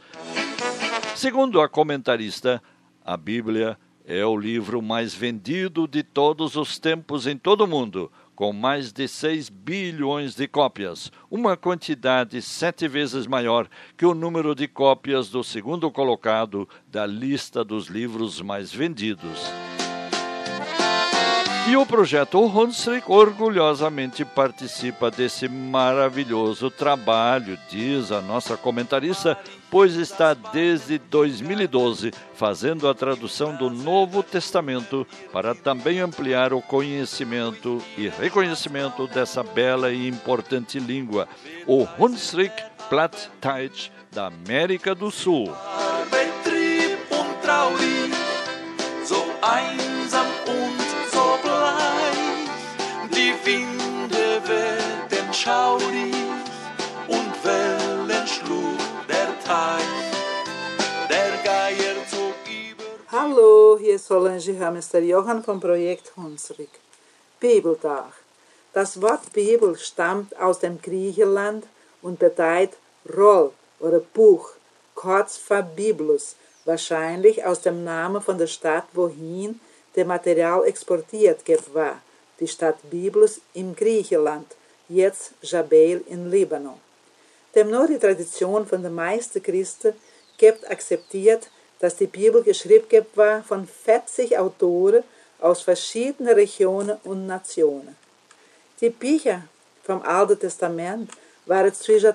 Segundo 1.15 1.63
a 1.63 1.71
comentarista, 1.71 2.63
a 3.03 3.17
Bíblia 3.17 3.79
é 4.05 4.27
o 4.27 4.37
livro 4.37 4.83
mais 4.83 5.15
vendido 5.15 5.89
de 5.89 6.03
todos 6.03 6.55
os 6.55 6.79
tempos 6.79 7.27
em 7.27 7.39
todo 7.39 7.63
o 7.63 7.67
mundo, 7.67 8.13
com 8.37 8.53
mais 8.53 8.93
de 8.93 9.09
6 9.09 9.49
bilhões 9.49 10.37
de 10.37 10.47
cópias, 10.47 11.11
uma 11.31 11.57
quantidade 11.57 12.41
sete 12.43 12.87
vezes 12.87 13.27
maior 13.27 13.67
que 13.97 14.05
o 14.05 14.15
número 14.15 14.55
de 14.55 14.69
cópias 14.69 15.31
do 15.31 15.43
segundo 15.43 15.91
colocado 15.91 16.69
da 16.87 17.07
lista 17.07 17.65
dos 17.65 17.87
livros 17.87 18.43
mais 18.43 18.71
vendidos. 18.71 19.51
E 21.69 21.77
o 21.77 21.85
projeto 21.85 22.41
Hunsrück 22.41 23.11
orgulhosamente 23.11 24.25
participa 24.25 25.11
desse 25.11 25.49
maravilhoso 25.49 26.71
trabalho, 26.71 27.59
diz 27.69 28.13
a 28.13 28.21
nossa 28.21 28.57
comentarista, 28.57 29.37
pois 29.69 29.97
está 29.97 30.33
desde 30.33 30.97
2012 30.97 32.13
fazendo 32.35 32.89
a 32.89 32.95
tradução 32.95 33.57
do 33.57 33.69
Novo 33.69 34.23
Testamento 34.23 35.05
para 35.33 35.57
também 35.57 35.99
ampliar 35.99 36.53
o 36.53 36.63
conhecimento 36.63 37.83
e 37.99 38.09
reconhecimento 38.09 39.09
dessa 39.09 39.43
bela 39.43 39.91
e 39.91 40.07
importante 40.07 40.79
língua, 40.79 41.29
o 41.67 41.85
Hunsrück 41.99 42.55
Plattdeutsch 42.89 43.91
da 44.13 44.29
América 44.29 44.95
do 44.95 45.11
Sul. 45.11 45.53
Schaurig 55.47 56.13
und 57.07 57.45
Wellen 57.45 58.27
schlug 58.27 58.81
der 59.09 59.31
Teich. 59.45 60.09
Der 61.09 61.33
Geier 61.45 61.95
zog 62.11 62.35
über. 62.51 62.85
Hallo, 63.13 63.79
hier 63.79 63.95
ist 63.95 64.09
Solange 64.09 64.59
Hamester 64.59 64.99
Johann 64.99 65.45
vom 65.45 65.61
Projekt 65.61 66.13
Hunsrück. 66.17 66.75
Bibeltag. 67.39 68.13
Das 68.73 69.01
Wort 69.01 69.33
Bibel 69.33 69.79
stammt 69.79 70.37
aus 70.37 70.59
dem 70.59 70.83
Griechenland 70.83 71.65
und 72.03 72.19
bedeutet 72.19 72.77
Roll 73.17 73.53
oder 73.79 74.01
Buch, 74.01 74.51
kurz 74.97 75.37
für 75.37 75.65
wahrscheinlich 76.65 77.45
aus 77.45 77.61
dem 77.61 77.85
Namen 77.85 78.21
von 78.21 78.37
der 78.37 78.49
Stadt, 78.49 78.87
wohin 78.95 79.61
der 79.95 80.07
Material 80.07 80.65
exportiert 80.65 81.39
war, 81.73 82.03
die 82.41 82.49
Stadt 82.49 82.79
Biblos 82.91 83.41
im 83.55 83.77
Griechenland, 83.77 84.47
jetzt 84.89 85.33
Jabel 85.43 86.03
in 86.09 86.31
Libanon. 86.31 86.81
Demnach 87.55 87.87
die 87.87 87.99
Tradition 87.99 88.67
von 88.67 88.83
den 88.83 88.95
meisten 88.95 89.43
Christen 89.43 89.95
gibt 90.37 90.71
akzeptiert, 90.71 91.49
dass 91.79 91.97
die 91.97 92.07
Bibel 92.07 92.43
geschrieben 92.43 93.07
war 93.15 93.43
von 93.43 93.67
40 93.67 94.39
Autoren 94.39 95.03
aus 95.41 95.63
verschiedenen 95.63 96.35
Regionen 96.35 96.99
und 97.05 97.27
Nationen. 97.27 97.97
Die 98.81 98.91
Bücher 98.91 99.43
vom 99.85 100.03
Alten 100.03 100.39
Testament 100.39 101.11
waren 101.47 101.73
zwischen 101.75 102.15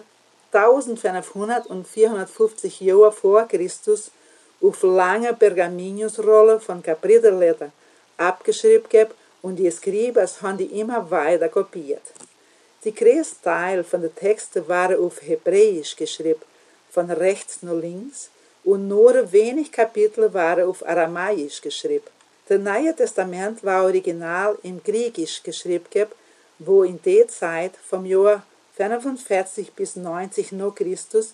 1500 0.51 1.67
und 1.67 1.88
450 1.88 2.81
Jahre 2.81 3.12
vor 3.12 3.47
Christus 3.47 4.12
auf 4.62 4.84
lange 4.84 5.34
Pergamenusrollen 5.34 6.60
von 6.60 6.84
Kapitelletter 6.84 7.71
abgeschrieben 8.17 9.07
und 9.41 9.55
die 9.55 9.71
Skribers 9.71 10.41
haben 10.41 10.57
die 10.57 10.79
immer 10.79 11.10
weiter 11.10 11.49
kopiert. 11.49 12.03
Die 12.83 12.95
größte 12.95 13.43
Teil 13.43 13.83
von 13.83 14.01
den 14.01 14.15
Texten 14.15 14.67
waren 14.67 14.99
auf 14.99 15.21
Hebräisch 15.21 15.95
geschrieben, 15.95 16.41
von 16.89 17.11
rechts 17.11 17.61
nach 17.61 17.75
links, 17.75 18.31
und 18.63 18.87
nur 18.87 19.31
wenig 19.31 19.71
Kapitel 19.71 20.33
waren 20.33 20.67
auf 20.67 20.83
Aramäisch 20.87 21.61
geschrieben. 21.61 22.09
Das 22.47 22.59
Neue 22.59 22.95
Testament 22.95 23.63
war 23.63 23.83
original 23.83 24.57
im 24.63 24.83
Griechisch 24.83 25.43
geschrieben, 25.43 26.07
wo 26.57 26.83
in 26.83 26.99
der 27.03 27.27
Zeit 27.27 27.73
vom 27.87 28.05
Jahr 28.05 28.43
45 28.77 29.73
bis 29.73 29.95
90 29.95 30.51
nach 30.53 30.73
Christus 30.73 31.33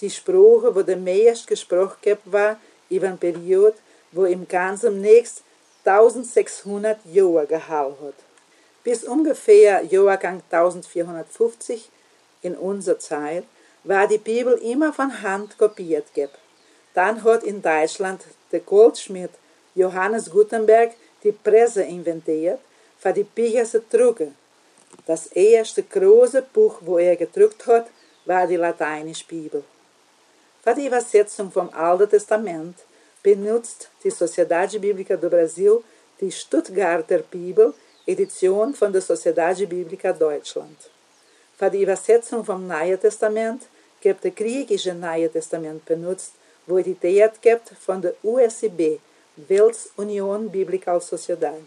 die 0.00 0.10
Sprache, 0.10 0.74
wo 0.74 0.82
der 0.82 0.96
meist 0.96 1.46
gesprochen 1.48 2.18
war, 2.26 2.58
über 2.88 3.08
eine 3.08 3.16
Periode, 3.16 3.74
wo 4.12 4.24
im 4.24 4.46
Ganzen 4.46 5.00
nächst 5.00 5.42
1600 5.84 6.98
Jahre 7.12 7.46
gehalten 7.46 7.96
hat. 8.06 8.33
Bis 8.84 9.02
ungefähr 9.02 9.82
Jahrgang 9.82 10.42
1450 10.50 11.90
in 12.42 12.54
unserer 12.54 12.98
Zeit 12.98 13.44
war 13.82 14.06
die 14.06 14.18
Bibel 14.18 14.54
immer 14.58 14.92
von 14.92 15.22
Hand 15.22 15.58
kopiert. 15.58 16.04
Dann 16.92 17.24
hat 17.24 17.42
in 17.42 17.60
Deutschland 17.62 18.22
der 18.52 18.60
Goldschmied 18.60 19.30
Johannes 19.74 20.30
Gutenberg 20.30 20.92
die 21.24 21.32
Presse 21.32 21.82
inventiert, 21.82 22.60
für 22.98 23.12
die 23.12 23.24
Bücher 23.24 23.64
zu 23.64 23.80
drucken. 23.80 24.36
Das 25.06 25.26
erste 25.28 25.82
große 25.82 26.42
Buch, 26.42 26.76
wo 26.80 26.98
er 26.98 27.16
gedruckt 27.16 27.66
hat, 27.66 27.88
war 28.26 28.46
die 28.46 28.56
lateinische 28.56 29.24
Bibel. 29.26 29.64
Für 30.62 30.74
die 30.74 30.86
Übersetzung 30.86 31.50
vom 31.50 31.68
Alten 31.70 32.08
Testament 32.08 32.76
benutzt 33.22 33.90
die 34.02 34.10
Sociedade 34.10 34.78
Bíblica 34.78 35.16
do 35.16 35.28
Brasil 35.28 35.82
die 36.20 36.30
Stuttgarter 36.30 37.18
Bibel, 37.18 37.74
Edition 38.06 38.74
von 38.74 38.92
der 38.92 39.00
Sociedade 39.00 39.66
Bíblica 39.66 40.12
Deutschland. 40.12 40.76
Für 41.56 41.70
die 41.70 41.82
Übersetzung 41.82 42.44
vom 42.44 42.66
Neuen 42.66 43.00
Testament 43.00 43.62
gibt 43.98 44.24
der 44.24 44.32
griechische 44.32 44.92
Neue 44.92 45.30
Testament 45.30 45.86
benutzt, 45.86 46.32
wo 46.66 46.76
editiert 46.76 47.40
gibt 47.40 47.70
von 47.70 48.02
der 48.02 48.14
USB, 48.22 48.98
Weltunion 49.36 50.50
Biblical 50.50 51.00
Sociedade. 51.00 51.64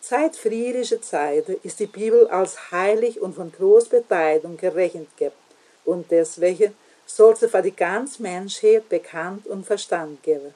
Seit 0.00 0.34
friedlicher 0.34 1.00
Zeit 1.00 1.48
ist 1.62 1.78
die 1.78 1.86
Bibel 1.86 2.26
als 2.26 2.72
heilig 2.72 3.20
und 3.20 3.36
von 3.36 3.52
großer 3.52 4.00
Bedeutung 4.00 4.56
gerechnet 4.56 5.16
gibt 5.16 5.36
und 5.84 6.10
deswegen 6.10 6.74
soll 7.06 7.36
sie 7.36 7.48
für 7.48 7.62
die 7.62 7.76
ganze 7.76 8.20
Menschheit 8.20 8.88
bekannt 8.88 9.46
und 9.46 9.64
verstanden 9.64 10.18
geben. 10.22 10.54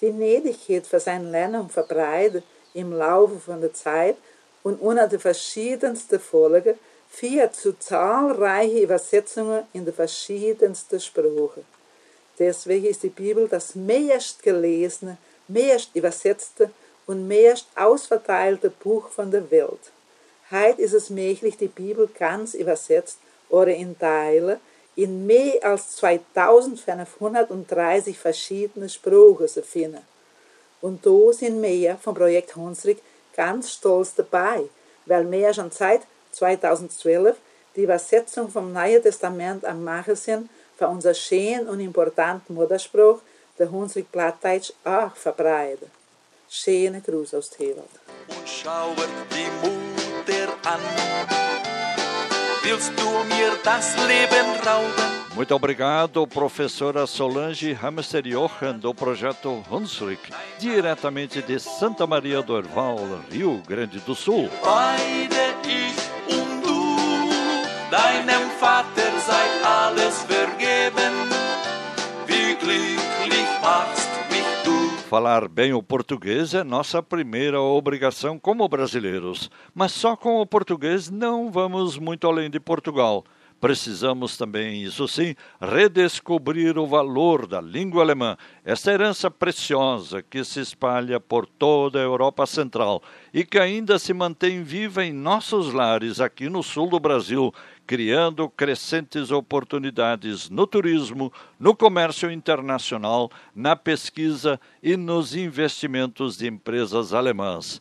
Die 0.00 0.10
Gnädigkeit 0.10 0.86
für 0.86 0.98
seine 0.98 1.30
Lernung 1.30 1.68
verbreitet 1.68 2.44
im 2.72 2.92
Laufe 2.92 3.38
von 3.38 3.60
der 3.60 3.74
Zeit 3.74 4.16
und 4.62 4.80
unter 4.80 5.08
den 5.08 5.20
verschiedensten 5.20 6.20
Folgen 6.20 6.78
führt 7.08 7.56
zu 7.56 7.78
zahlreichen 7.78 8.82
Übersetzungen 8.82 9.64
in 9.72 9.84
die 9.84 9.92
verschiedensten 9.92 11.00
Sprachen. 11.00 11.64
Deswegen 12.38 12.86
ist 12.86 13.02
die 13.02 13.08
Bibel 13.08 13.48
das 13.48 13.74
meist 13.74 14.42
gelesene, 14.42 15.18
meist 15.48 15.90
übersetzte 15.94 16.70
und 17.06 17.28
meist 17.28 17.66
ausverteilte 17.76 18.70
Buch 18.70 19.08
von 19.08 19.30
der 19.30 19.50
Welt. 19.50 19.92
Heute 20.50 20.82
ist 20.82 20.94
es 20.94 21.10
möglich, 21.10 21.56
die 21.56 21.68
Bibel 21.68 22.08
ganz 22.18 22.54
übersetzt 22.54 23.18
oder 23.48 23.74
in 23.74 23.98
Teile 23.98 24.60
in 24.96 25.26
mehr 25.26 25.64
als 25.64 25.96
2530 25.96 28.18
verschiedene 28.18 28.88
Sprachen 28.88 29.48
zu 29.48 29.62
finden. 29.62 30.00
Und 30.80 31.04
da 31.06 31.32
sind 31.32 31.62
wir 31.62 31.96
vom 31.96 32.14
Projekt 32.14 32.56
Hunsrück 32.56 32.98
ganz 33.40 33.72
stolz 33.72 34.14
dabei, 34.14 34.68
weil 35.06 35.30
wir 35.30 35.54
schon 35.54 35.70
seit 35.70 36.02
2012 36.32 37.38
die 37.74 37.84
Übersetzung 37.84 38.50
vom 38.50 38.70
Neuen 38.70 39.02
Testament 39.02 39.64
am 39.64 39.82
Machen 39.82 40.14
sind 40.14 40.50
für 40.76 40.88
unser 40.88 41.14
schön 41.14 41.66
und 41.66 41.80
importanten 41.80 42.52
Mutterspruch, 42.52 43.20
der 43.58 43.70
Hunsrück 43.70 44.12
Plattdeutsch, 44.12 44.72
auch 44.84 45.16
verbreiten. 45.16 45.90
Schöne 46.50 47.00
Gruß 47.00 47.32
aus 47.32 47.48
Tewald. 47.48 47.94
und 48.28 48.46
schauert 48.46 49.08
die 49.32 49.48
Mutter 49.62 50.52
an. 50.66 51.79
Muito 55.34 55.54
obrigado, 55.54 56.26
professora 56.26 57.06
Solange 57.06 57.72
Hamster 57.72 58.26
Johan, 58.26 58.78
do 58.78 58.94
projeto 58.94 59.64
Hunsrück, 59.70 60.32
diretamente 60.58 61.42
de 61.42 61.58
Santa 61.58 62.06
Maria 62.06 62.42
do 62.42 62.56
Herval, 62.56 62.98
Rio 63.30 63.62
Grande 63.66 63.98
do 64.00 64.14
Sul. 64.14 64.48
Deinem 67.90 68.48
Vater 68.60 69.12
sei 69.26 69.64
alles 69.64 70.22
vergeben. 70.28 71.12
Wie 72.26 72.54
glücklich. 72.54 73.00
Falar 75.10 75.48
bem 75.48 75.72
o 75.72 75.82
português 75.82 76.54
é 76.54 76.62
nossa 76.62 77.02
primeira 77.02 77.60
obrigação 77.60 78.38
como 78.38 78.68
brasileiros, 78.68 79.50
mas 79.74 79.90
só 79.90 80.14
com 80.14 80.40
o 80.40 80.46
português 80.46 81.10
não 81.10 81.50
vamos 81.50 81.98
muito 81.98 82.28
além 82.28 82.48
de 82.48 82.60
Portugal. 82.60 83.24
Precisamos 83.60 84.38
também, 84.38 84.82
isso 84.82 85.06
sim, 85.06 85.34
redescobrir 85.60 86.78
o 86.78 86.86
valor 86.86 87.46
da 87.46 87.60
língua 87.60 88.02
alemã, 88.02 88.34
essa 88.64 88.90
herança 88.90 89.30
preciosa 89.30 90.22
que 90.22 90.42
se 90.42 90.60
espalha 90.60 91.20
por 91.20 91.44
toda 91.44 91.98
a 91.98 92.02
Europa 92.02 92.46
Central 92.46 93.02
e 93.34 93.44
que 93.44 93.58
ainda 93.58 93.98
se 93.98 94.14
mantém 94.14 94.62
viva 94.62 95.04
em 95.04 95.12
nossos 95.12 95.74
lares 95.74 96.20
aqui 96.20 96.48
no 96.48 96.62
sul 96.62 96.88
do 96.88 96.98
Brasil, 96.98 97.52
criando 97.86 98.48
crescentes 98.48 99.30
oportunidades 99.30 100.48
no 100.48 100.66
turismo, 100.66 101.30
no 101.58 101.76
comércio 101.76 102.30
internacional, 102.30 103.30
na 103.54 103.76
pesquisa 103.76 104.58
e 104.82 104.96
nos 104.96 105.36
investimentos 105.36 106.38
de 106.38 106.48
empresas 106.48 107.12
alemãs. 107.12 107.78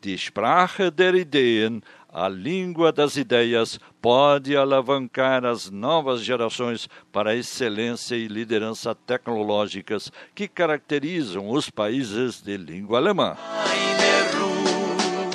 Die 0.00 0.14
Sprache 0.16 0.90
der 0.92 1.16
Ideen, 1.16 1.82
a 2.08 2.28
língua 2.28 2.90
das 2.90 3.16
ideias, 3.16 3.78
pode 4.00 4.56
alavancar 4.56 5.44
as 5.44 5.70
novas 5.70 6.22
gerações 6.22 6.88
para 7.12 7.30
a 7.30 7.36
excelência 7.36 8.16
e 8.16 8.28
liderança 8.28 8.94
tecnológicas 8.94 10.10
que 10.34 10.48
caracterizam 10.48 11.50
os 11.50 11.68
países 11.68 12.40
de 12.42 12.56
língua 12.56 12.98
alemã. 12.98 13.36
Eine 13.66 14.38
Ruhe, 14.38 15.30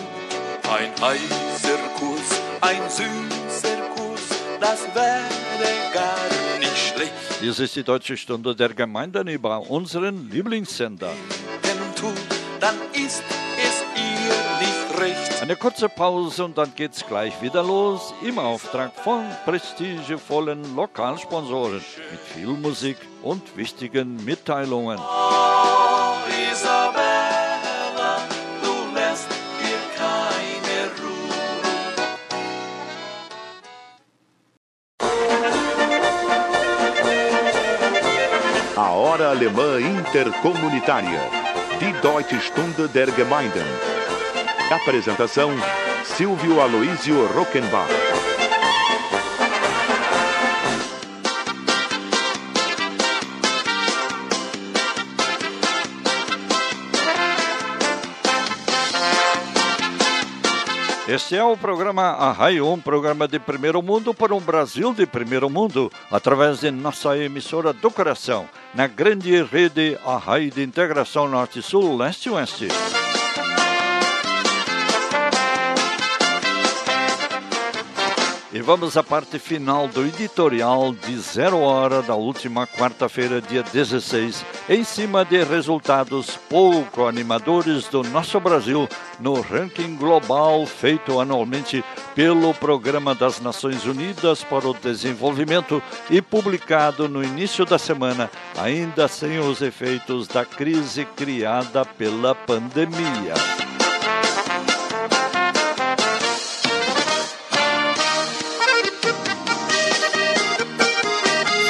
ein 0.77 0.91
heißer 1.01 1.77
Kuss, 1.99 2.41
ein 2.61 2.89
süßer 2.89 3.81
Kuss, 3.95 4.29
das 4.59 4.83
wäre 4.95 5.93
gar 5.93 6.59
nicht 6.59 6.77
schlecht. 6.77 7.13
Dies 7.41 7.59
ist 7.59 7.75
die 7.75 7.83
Deutsche 7.83 8.17
Stunde 8.17 8.55
der 8.55 8.69
Gemeinden 8.69 9.27
über 9.27 9.59
unseren 9.69 10.29
Lieblingssender. 10.29 11.11
Dann 12.59 12.75
ist 12.93 13.23
es 13.57 13.72
spricht. 15.03 15.41
Eine 15.41 15.55
kurze 15.55 15.89
Pause 15.89 16.45
und 16.45 16.57
dann 16.57 16.73
geht's 16.75 17.05
gleich 17.05 17.41
wieder 17.41 17.63
los 17.63 18.13
im 18.21 18.39
Auftrag 18.39 18.91
von 19.03 19.25
prestigevollen 19.45 20.75
Lokalsponsoren 20.75 21.83
mit 22.11 22.19
viel 22.33 22.47
Musik 22.47 22.97
und 23.21 23.55
wichtigen 23.57 24.23
Mitteilungen. 24.23 24.97
Oh, 24.99 26.15
Isabella, 26.51 28.21
du 28.63 28.73
lässt 28.95 29.29
mir 29.59 29.79
keine 29.97 30.91
Ruhe. 30.99 31.33
A 38.75 38.89
Hora 38.89 39.29
Alemã 39.31 39.77
Intercomunitária. 39.77 41.21
Die 41.81 41.93
Deutsche 42.01 42.39
Stunde 42.39 42.87
der 42.87 43.07
Gemeinden 43.07 43.65
Apresentação: 44.73 45.51
Silvio 46.03 46.59
Aloísio 46.59 47.27
Rockenbach. 47.27 47.87
Este 61.07 61.35
é 61.35 61.43
o 61.43 61.55
programa 61.55 62.01
Arraio, 62.01 62.67
um 62.67 62.79
programa 62.79 63.27
de 63.27 63.37
primeiro 63.37 63.79
mundo 63.83 64.11
para 64.11 64.33
um 64.33 64.39
Brasil 64.39 64.91
de 64.91 65.05
primeiro 65.05 65.47
mundo, 65.51 65.91
através 66.09 66.61
de 66.61 66.71
nossa 66.71 67.15
emissora 67.15 67.71
do 67.71 67.91
coração, 67.91 68.49
na 68.73 68.87
grande 68.87 69.43
rede 69.43 69.99
Arraio 70.03 70.49
de 70.49 70.63
Integração 70.63 71.27
Norte-Sul, 71.27 71.95
Leste-Oeste. 71.95 72.69
E 78.53 78.61
vamos 78.61 78.95
à 78.95 79.01
parte 79.01 79.39
final 79.39 79.87
do 79.87 80.05
editorial 80.05 80.93
de 80.93 81.17
Zero 81.17 81.57
Hora 81.61 82.03
da 82.03 82.13
última 82.13 82.67
quarta-feira, 82.67 83.41
dia 83.41 83.63
16, 83.63 84.45
em 84.69 84.83
cima 84.83 85.25
de 85.25 85.43
resultados 85.43 86.37
pouco 86.47 87.07
animadores 87.07 87.87
do 87.87 88.03
nosso 88.03 88.39
Brasil 88.39 88.87
no 89.19 89.41
ranking 89.41 89.95
global 89.95 90.67
feito 90.67 91.19
anualmente 91.19 91.83
pelo 92.13 92.53
Programa 92.53 93.15
das 93.15 93.41
Nações 93.41 93.85
Unidas 93.85 94.43
para 94.43 94.67
o 94.67 94.75
Desenvolvimento 94.75 95.81
e 96.07 96.21
publicado 96.21 97.09
no 97.09 97.23
início 97.23 97.65
da 97.65 97.79
semana, 97.79 98.29
ainda 98.55 99.07
sem 99.07 99.39
os 99.39 99.63
efeitos 99.63 100.27
da 100.27 100.45
crise 100.45 101.05
criada 101.05 101.83
pela 101.83 102.35
pandemia. 102.35 103.33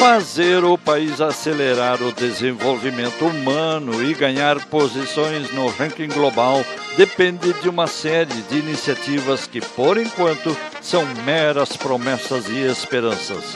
Fazer 0.03 0.65
o 0.65 0.77
país 0.77 1.21
acelerar 1.21 2.03
o 2.03 2.11
desenvolvimento 2.11 3.25
humano 3.25 4.03
e 4.03 4.13
ganhar 4.13 4.59
posições 4.65 5.49
no 5.53 5.67
ranking 5.67 6.09
global 6.09 6.61
depende 6.97 7.53
de 7.61 7.69
uma 7.69 7.87
série 7.87 8.41
de 8.49 8.59
iniciativas 8.59 9.47
que, 9.47 9.61
por 9.61 9.97
enquanto, 9.97 10.57
são 10.81 11.05
meras 11.23 11.77
promessas 11.77 12.49
e 12.49 12.65
esperanças. 12.69 13.55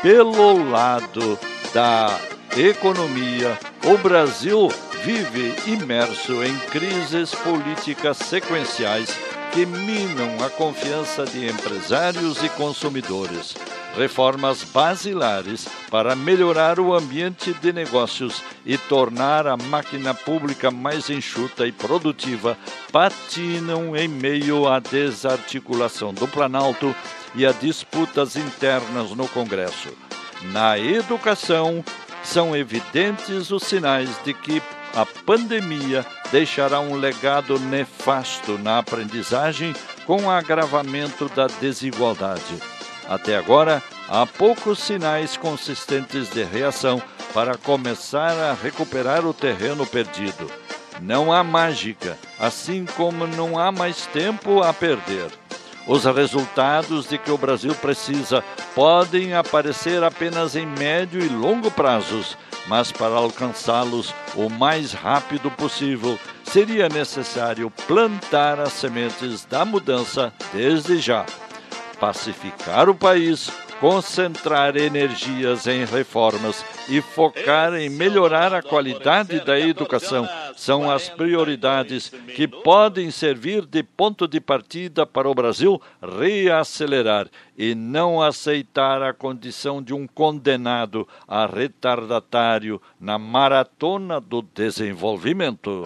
Pelo 0.00 0.66
lado 0.70 1.38
da 1.74 2.18
economia, 2.56 3.58
o 3.84 3.98
Brasil 3.98 4.70
vive 5.04 5.54
imerso 5.66 6.42
em 6.42 6.56
crises 6.70 7.34
políticas 7.34 8.16
sequenciais 8.16 9.14
que 9.52 9.66
minam 9.66 10.42
a 10.42 10.48
confiança 10.48 11.26
de 11.26 11.50
empresários 11.50 12.42
e 12.42 12.48
consumidores 12.48 13.54
reformas 13.96 14.64
basilares 14.64 15.68
para 15.90 16.16
melhorar 16.16 16.80
o 16.80 16.94
ambiente 16.94 17.52
de 17.54 17.72
negócios 17.72 18.42
e 18.64 18.76
tornar 18.76 19.46
a 19.46 19.56
máquina 19.56 20.14
pública 20.14 20.70
mais 20.70 21.10
enxuta 21.10 21.66
e 21.66 21.72
produtiva 21.72 22.56
patinam 22.90 23.96
em 23.96 24.08
meio 24.08 24.66
à 24.66 24.78
desarticulação 24.78 26.12
do 26.12 26.26
Planalto 26.26 26.94
e 27.34 27.46
a 27.46 27.52
disputas 27.52 28.36
internas 28.36 29.10
no 29.10 29.28
Congresso. 29.28 29.88
Na 30.52 30.78
educação, 30.78 31.84
são 32.22 32.56
evidentes 32.56 33.50
os 33.50 33.62
sinais 33.64 34.08
de 34.24 34.32
que 34.32 34.62
a 34.94 35.06
pandemia 35.06 36.04
deixará 36.30 36.80
um 36.80 36.96
legado 36.96 37.58
nefasto 37.58 38.58
na 38.58 38.78
aprendizagem 38.78 39.74
com 40.06 40.24
o 40.24 40.30
agravamento 40.30 41.28
da 41.30 41.46
desigualdade. 41.46 42.71
Até 43.12 43.36
agora, 43.36 43.82
há 44.08 44.24
poucos 44.24 44.78
sinais 44.78 45.36
consistentes 45.36 46.30
de 46.30 46.42
reação 46.42 47.00
para 47.34 47.58
começar 47.58 48.32
a 48.38 48.54
recuperar 48.54 49.26
o 49.26 49.34
terreno 49.34 49.84
perdido. 49.84 50.50
Não 50.98 51.30
há 51.30 51.44
mágica, 51.44 52.16
assim 52.40 52.86
como 52.96 53.26
não 53.26 53.58
há 53.58 53.70
mais 53.70 54.06
tempo 54.06 54.62
a 54.62 54.72
perder. 54.72 55.26
Os 55.86 56.06
resultados 56.06 57.06
de 57.06 57.18
que 57.18 57.30
o 57.30 57.36
Brasil 57.36 57.74
precisa 57.74 58.42
podem 58.74 59.34
aparecer 59.34 60.02
apenas 60.02 60.56
em 60.56 60.64
médio 60.64 61.20
e 61.20 61.28
longo 61.28 61.70
prazos, 61.70 62.38
mas 62.66 62.90
para 62.90 63.16
alcançá-los 63.16 64.14
o 64.34 64.48
mais 64.48 64.94
rápido 64.94 65.50
possível, 65.50 66.18
seria 66.44 66.88
necessário 66.88 67.70
plantar 67.86 68.58
as 68.58 68.72
sementes 68.72 69.44
da 69.44 69.66
mudança 69.66 70.32
desde 70.54 70.98
já 70.98 71.26
pacificar 72.02 72.90
o 72.90 72.96
país, 72.96 73.48
concentrar 73.80 74.76
energias 74.76 75.68
em 75.68 75.84
reformas 75.84 76.64
e 76.88 77.00
focar 77.00 77.74
em 77.74 77.88
melhorar 77.88 78.52
a 78.52 78.60
qualidade 78.60 79.38
da 79.38 79.56
educação 79.60 80.28
são 80.56 80.90
as 80.90 81.08
prioridades 81.08 82.08
que 82.34 82.48
podem 82.48 83.08
servir 83.12 83.64
de 83.64 83.84
ponto 83.84 84.26
de 84.26 84.40
partida 84.40 85.06
para 85.06 85.30
o 85.30 85.34
Brasil 85.34 85.80
reacelerar 86.18 87.28
e 87.56 87.72
não 87.72 88.20
aceitar 88.20 89.00
a 89.00 89.14
condição 89.14 89.80
de 89.80 89.94
um 89.94 90.04
condenado 90.08 91.06
a 91.28 91.46
retardatário 91.46 92.82
na 92.98 93.16
maratona 93.16 94.20
do 94.20 94.42
desenvolvimento. 94.42 95.84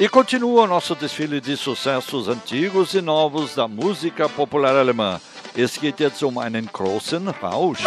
E 0.00 0.08
continua 0.08 0.62
o 0.62 0.66
nosso 0.68 0.94
desfile 0.94 1.40
de 1.40 1.56
sucessos 1.56 2.28
antigos 2.28 2.94
e 2.94 3.02
novos 3.02 3.56
da 3.56 3.66
música 3.66 4.28
popular 4.28 4.76
alemã. 4.76 5.20
Es 5.56 5.76
geht 5.76 5.98
jetzt 5.98 6.22
um 6.22 6.38
einen 6.38 6.66
großen 6.72 7.26
Rausch. 7.42 7.82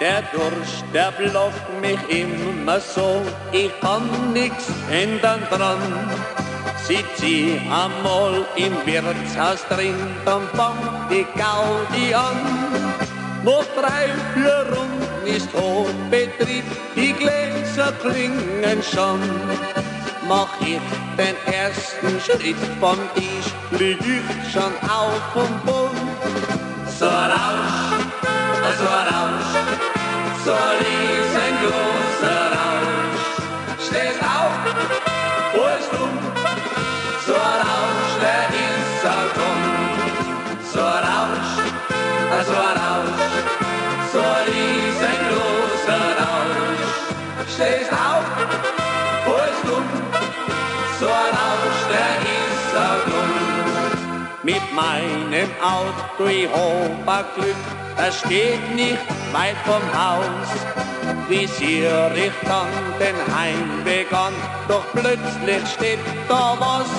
Der 0.00 0.22
Durst, 0.32 0.84
der 0.92 1.12
blockt 1.12 1.80
mich 1.80 2.00
immer 2.08 2.80
so, 2.80 3.22
ich 3.52 3.70
kann 3.78 4.32
nix 4.32 4.66
ändern 4.90 5.46
dran. 5.48 5.78
Sitz 6.84 7.22
ich 7.22 7.60
einmal 7.70 8.44
im 8.56 8.74
Wirtshaus 8.84 9.64
drin, 9.68 9.94
dann 10.24 10.48
fangt 10.48 11.12
die 11.12 11.24
Gaudi 11.38 12.12
an. 12.12 12.82
Noch 13.44 13.64
drei, 13.76 14.08
vier 14.34 14.66
Runden 14.76 15.11
ist 15.26 15.48
Hochbetrieb, 15.52 16.64
die 16.96 17.12
Gläser 17.12 17.92
klingen 18.00 18.82
schon. 18.82 19.20
Mach 20.28 20.48
ich 20.60 20.80
den 21.18 21.36
ersten 21.52 22.20
Schritt 22.20 22.56
vom 22.80 22.98
Tisch, 23.14 23.52
lieg 23.78 23.98
ich 24.00 24.52
schon 24.52 24.72
auf 24.88 25.20
dem 25.34 25.60
Boden. 25.66 26.08
So 26.98 27.06
Rausch, 27.06 28.04
so 28.78 28.86
Rausch, 28.86 29.52
so 30.44 30.52
ein 30.52 31.21
meinem 54.92 55.50
Auto, 55.62 56.28
ich 56.28 56.48
hab 56.48 57.34
Glück, 57.34 57.56
das 57.96 58.18
steht 58.18 58.74
nicht 58.74 58.98
weit 59.32 59.56
vom 59.64 59.82
Haus. 59.98 60.48
Visier 61.28 62.10
ich 62.14 62.32
dann 62.46 62.72
den 63.00 63.18
Heimweg 63.34 64.12
an, 64.12 64.34
doch 64.68 64.84
plötzlich 64.92 65.62
steht 65.74 65.98
da 66.28 66.56
was. 66.58 66.90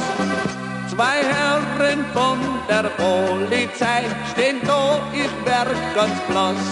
Zwei 0.91 1.19
Herren 1.33 2.05
von 2.13 2.39
der 2.69 2.89
Polizei 3.01 4.03
stehen 4.31 4.59
da, 4.65 4.99
ich 5.13 5.33
werd 5.45 5.75
ganz 5.95 6.19
blass. 6.29 6.63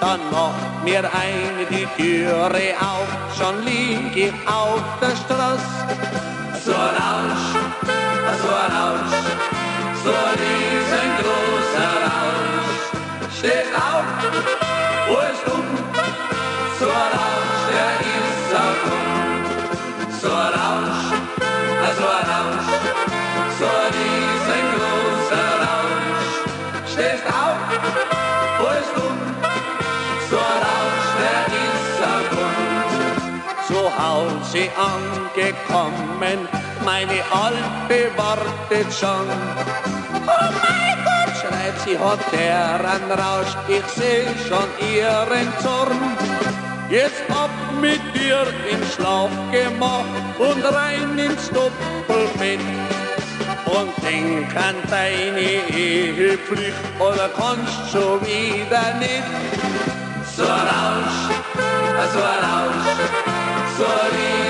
Dann 0.00 0.20
macht 0.30 0.84
mir 0.84 1.04
eine 1.24 1.64
die 1.70 1.86
Türe 1.96 2.74
auf, 2.80 3.10
schon 3.36 3.64
lieg 3.64 4.16
ich 4.16 4.48
auf 4.48 4.82
der 5.00 5.14
Straße. 5.16 5.70
So 6.64 6.72
ein 6.72 6.96
Rausch, 7.02 7.46
so 8.42 8.48
ein 8.48 8.72
Rausch, 8.76 9.59
so 10.04 10.14
riesengroßer 10.40 11.92
Rausch 12.06 12.84
steht 13.38 13.70
auf, 13.74 14.06
wo 15.08 15.16
es 15.30 15.38
dumm, 15.44 15.68
so 16.78 16.86
ein 16.86 17.10
Rausch, 17.18 17.62
der 17.70 17.92
ist 18.16 18.50
auch 18.62 18.78
dumm, 18.86 19.10
so 20.22 20.30
ein 20.44 20.52
Rausch, 20.60 21.04
also 21.86 22.04
Rausch, 22.32 22.68
so 23.58 23.66
ein 23.66 23.90
riesengroßer 23.98 25.48
Rausch 25.64 26.32
steht 26.92 27.24
auf, 27.28 27.60
wo 28.58 28.66
es 28.80 28.88
dumm, 28.96 29.20
so 30.30 30.36
ein 30.36 30.60
Rausch, 30.68 31.08
der 31.20 31.42
ist 31.66 31.98
auch 32.12 32.26
dumm. 32.36 32.58
Zu 33.68 33.80
Hause 34.02 34.62
angekommen, 34.90 36.48
meine 36.84 37.20
Alte 37.30 38.10
wartet 38.16 38.92
schon. 38.92 39.26
Oh 40.26 40.48
mein 40.62 40.96
Gott, 41.04 41.34
schreit 41.40 41.76
sie, 41.84 41.98
hat 41.98 42.20
Rausch, 43.18 43.54
ich 43.68 43.86
seh 43.96 44.26
schon 44.48 44.68
ihren 44.94 45.48
Zorn. 45.62 45.98
Jetzt 46.90 47.22
ab 47.30 47.50
mit 47.80 48.00
dir 48.14 48.46
ins 48.70 48.94
Schlafgemach 48.94 50.04
und 50.38 50.64
rein 50.64 51.18
ins 51.18 51.48
Doppelbett. 51.50 52.60
Und 53.66 53.92
denk 54.02 54.56
an 54.56 54.74
deine 54.90 55.40
Ehepflicht 55.70 56.74
oder 56.98 57.30
kannst 57.36 57.92
schon 57.92 58.20
wieder 58.22 58.94
nicht. 58.98 59.22
So 60.36 60.42
ein 60.42 60.48
Rausch, 60.48 61.18
so 62.12 62.18
ein 62.18 62.42
Rausch, 62.50 62.86
so 63.78 63.84
ein. 63.84 64.49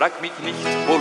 frag 0.00 0.18
mich 0.22 0.32
nicht, 0.42 0.56
wo 0.86 0.94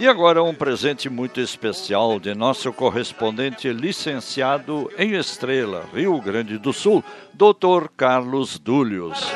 E 0.00 0.08
agora 0.08 0.42
um 0.42 0.54
presente 0.54 1.08
muito 1.10 1.40
especial 1.40 2.18
de 2.18 2.34
nosso 2.34 2.72
correspondente 2.72 3.68
licenciado 3.72 4.90
em 4.96 5.14
Estrela, 5.14 5.84
Rio 5.92 6.20
Grande 6.20 6.56
do 6.56 6.72
Sul, 6.72 7.04
Dr. 7.34 7.88
Carlos 7.96 8.58
Dúlios. 8.58 9.30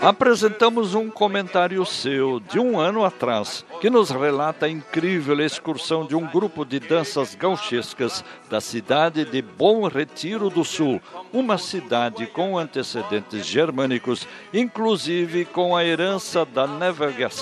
Apresentamos 0.00 0.94
um 0.94 1.10
comentário 1.10 1.84
seu 1.84 2.40
de 2.40 2.58
um 2.58 2.78
ano 2.78 3.04
atrás 3.04 3.64
que 3.80 3.88
nos 3.90 4.10
relata 4.10 4.66
a 4.66 4.68
incrível 4.68 5.40
excursão 5.40 6.06
de 6.06 6.14
um 6.14 6.26
grupo 6.26 6.64
de 6.64 6.78
danças 6.78 7.34
gauchescas 7.34 8.24
da 8.50 8.60
cidade 8.60 9.24
de 9.24 9.40
Bom 9.42 9.86
Retiro 9.88 10.50
do 10.50 10.64
Sul, 10.64 11.00
uma 11.32 11.56
cidade 11.58 12.26
com 12.26 12.58
antecedentes 12.58 13.46
germânicos, 13.46 14.26
inclusive 14.52 15.46
com 15.46 15.74
a 15.76 15.84
herança 15.84 16.44
da 16.44 16.66
navegação 16.66 17.33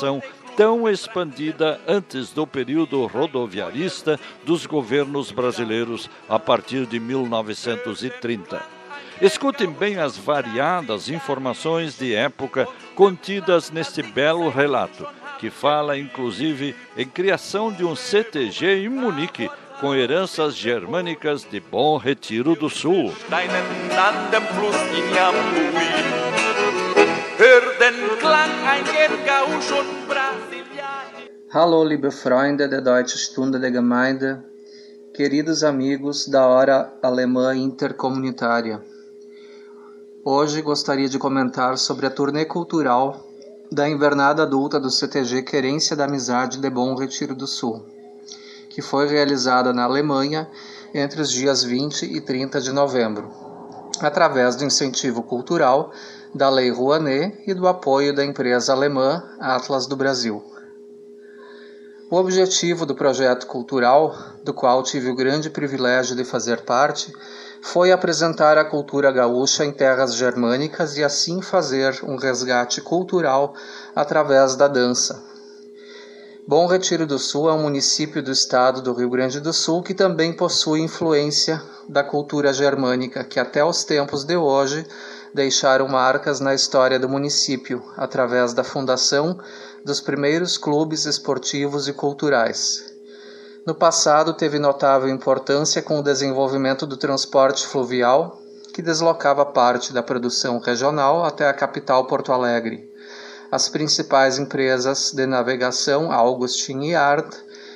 tão 0.57 0.89
expandida 0.89 1.81
antes 1.87 2.31
do 2.31 2.47
período 2.47 3.07
rodoviarista 3.07 4.19
dos 4.45 4.67
governos 4.67 5.31
brasileiros 5.31 6.11
a 6.29 6.39
partir 6.39 6.87
de 6.87 7.01
1930. 7.01 8.63
Escutem 9.21 9.71
bem 9.71 9.99
as 9.99 10.17
variadas 10.17 11.09
informações 11.09 11.97
de 11.97 12.15
época 12.15 12.67
contidas 12.95 13.71
neste 13.71 14.03
belo 14.03 14.49
relato, 14.49 15.07
que 15.39 15.49
fala 15.49 15.99
inclusive 15.99 16.75
em 16.97 17.07
criação 17.07 17.73
de 17.73 17.85
um 17.85 17.95
CTG 17.95 18.85
em 18.85 18.89
Munique, 18.89 19.49
com 19.81 19.95
heranças 19.95 20.57
germânicas 20.57 21.45
de 21.45 21.61
Bom 21.61 21.97
Retiro 21.97 22.55
do 22.55 22.69
Sul. 22.69 23.13
Hallo, 31.51 31.83
liebe 31.83 32.11
Freunde 32.11 32.69
der 32.69 32.83
Deutsche 32.83 33.17
Stunde 33.17 33.59
der 33.59 33.73
Gemeinde, 33.73 34.43
queridos 35.15 35.65
amigos 35.65 36.29
da 36.29 36.47
Hora 36.47 36.93
Alemã 37.03 37.55
Intercomunitária. 37.55 38.83
Hoje 40.23 40.61
gostaria 40.61 41.09
de 41.09 41.19
comentar 41.19 41.79
sobre 41.79 42.07
a 42.07 42.11
turnê 42.11 42.45
cultural 42.45 43.27
da 43.71 43.89
invernada 43.89 44.43
adulta 44.43 44.79
do 44.79 44.91
CTG 44.91 45.43
Querência 45.43 45.97
da 45.97 46.05
Amizade 46.05 46.59
de 46.59 46.69
Bom 46.69 46.95
Retiro 46.95 47.35
do 47.35 47.47
Sul, 47.47 47.83
que 48.69 48.83
foi 48.83 49.09
realizada 49.09 49.73
na 49.73 49.85
Alemanha 49.85 50.49
entre 50.93 51.23
os 51.23 51.31
dias 51.31 51.65
20 51.65 52.05
e 52.05 52.21
30 52.21 52.61
de 52.61 52.73
novembro, 52.73 53.31
através 54.01 54.55
do 54.55 54.65
incentivo 54.65 55.23
cultural 55.23 55.93
da 56.35 56.49
Lei 56.49 56.71
Rouanet 56.71 57.43
e 57.47 57.53
do 57.53 57.67
apoio 57.67 58.15
da 58.15 58.25
empresa 58.25 58.73
alemã 58.73 59.23
Atlas 59.39 59.87
do 59.87 59.97
Brasil. 59.97 60.43
O 62.11 62.17
objetivo 62.17 62.85
do 62.85 62.95
projeto 62.95 63.47
cultural, 63.47 64.15
do 64.45 64.53
qual 64.53 64.83
tive 64.83 65.09
o 65.09 65.15
grande 65.15 65.49
privilégio 65.49 66.15
de 66.15 66.25
fazer 66.25 66.63
parte, 66.63 67.13
foi 67.63 67.93
apresentar 67.93 68.59
a 68.59 68.65
cultura 68.65 69.11
gaúcha 69.11 69.65
em 69.65 69.73
terras 69.73 70.15
germânicas 70.15 70.97
e 70.97 71.05
assim 71.05 71.41
fazer 71.41 72.01
um 72.03 72.17
resgate 72.17 72.81
cultural 72.81 73.55
através 73.95 74.57
da 74.57 74.69
dança. 74.69 75.23
Bom 76.47 76.67
Retiro 76.67 77.07
do 77.07 77.19
Sul 77.19 77.49
é 77.49 77.53
um 77.53 77.63
município 77.63 78.21
do 78.21 78.33
estado 78.33 78.83
do 78.83 78.93
Rio 78.93 79.09
Grande 79.09 79.39
do 79.39 79.53
Sul 79.53 79.81
que 79.81 79.95
também 79.95 80.33
possui 80.33 80.81
influência 80.81 81.63
da 81.89 82.03
cultura 82.03 82.53
germânica, 82.53 83.23
que 83.23 83.39
até 83.39 83.65
os 83.65 83.85
tempos 83.85 84.25
de 84.25 84.37
hoje 84.37 84.85
deixaram 85.35 85.89
marcas 85.89 86.41
na 86.41 86.55
história 86.55 86.99
do 86.99 87.09
município, 87.09 87.83
através 87.97 88.53
da 88.53 88.63
fundação 88.63 89.39
dos 89.85 90.01
primeiros 90.01 90.59
clubes 90.59 91.07
esportivos 91.07 91.89
e 91.89 91.93
culturais. 91.93 92.93
No 93.67 93.75
passado, 93.75 94.35
teve 94.35 94.59
notável 94.59 95.09
importância 95.09 95.81
com 95.81 96.01
o 96.01 96.03
desenvolvimento 96.03 96.87
do 96.87 96.97
transporte 96.97 97.67
fluvial, 97.67 98.41
que 98.75 98.83
deslocava 98.83 99.45
parte 99.45 99.93
da 99.93 100.03
produção 100.03 100.59
regional 100.59 101.25
até 101.25 101.49
a 101.49 101.55
capital 101.55 102.07
Porto 102.07 102.33
Alegre. 102.33 102.91
As 103.51 103.69
principais 103.69 104.39
empresas 104.39 105.13
de 105.13 105.27
navegação, 105.27 106.11
Augustin 106.11 106.81
e 106.85 106.95
Ard, 106.95 107.29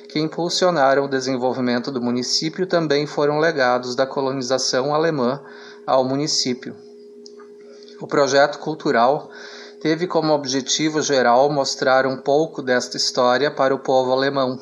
que 0.09 0.19
impulsionaram 0.19 1.05
o 1.05 1.09
desenvolvimento 1.09 1.91
do 1.91 2.01
município, 2.01 2.65
também 2.65 3.05
foram 3.05 3.39
legados 3.39 3.95
da 3.95 4.07
colonização 4.07 4.93
alemã 4.93 5.41
ao 5.85 6.03
município. 6.03 6.86
O 7.99 8.05
projeto 8.05 8.59
cultural 8.59 9.29
teve 9.81 10.05
como 10.05 10.33
objetivo 10.33 11.01
geral 11.01 11.49
mostrar 11.49 12.05
um 12.05 12.17
pouco 12.17 12.61
desta 12.61 12.95
história 12.95 13.49
para 13.49 13.73
o 13.73 13.79
povo 13.79 14.11
alemão, 14.11 14.59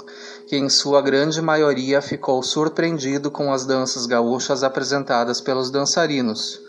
que 0.48 0.56
em 0.56 0.70
sua 0.70 1.02
grande 1.02 1.42
maioria 1.42 2.02
ficou 2.02 2.42
surpreendido 2.42 3.30
com 3.30 3.52
as 3.52 3.66
danças 3.66 4.06
gaúchas 4.06 4.64
apresentadas 4.64 5.42
pelos 5.42 5.70
dançarinos. 5.70 6.62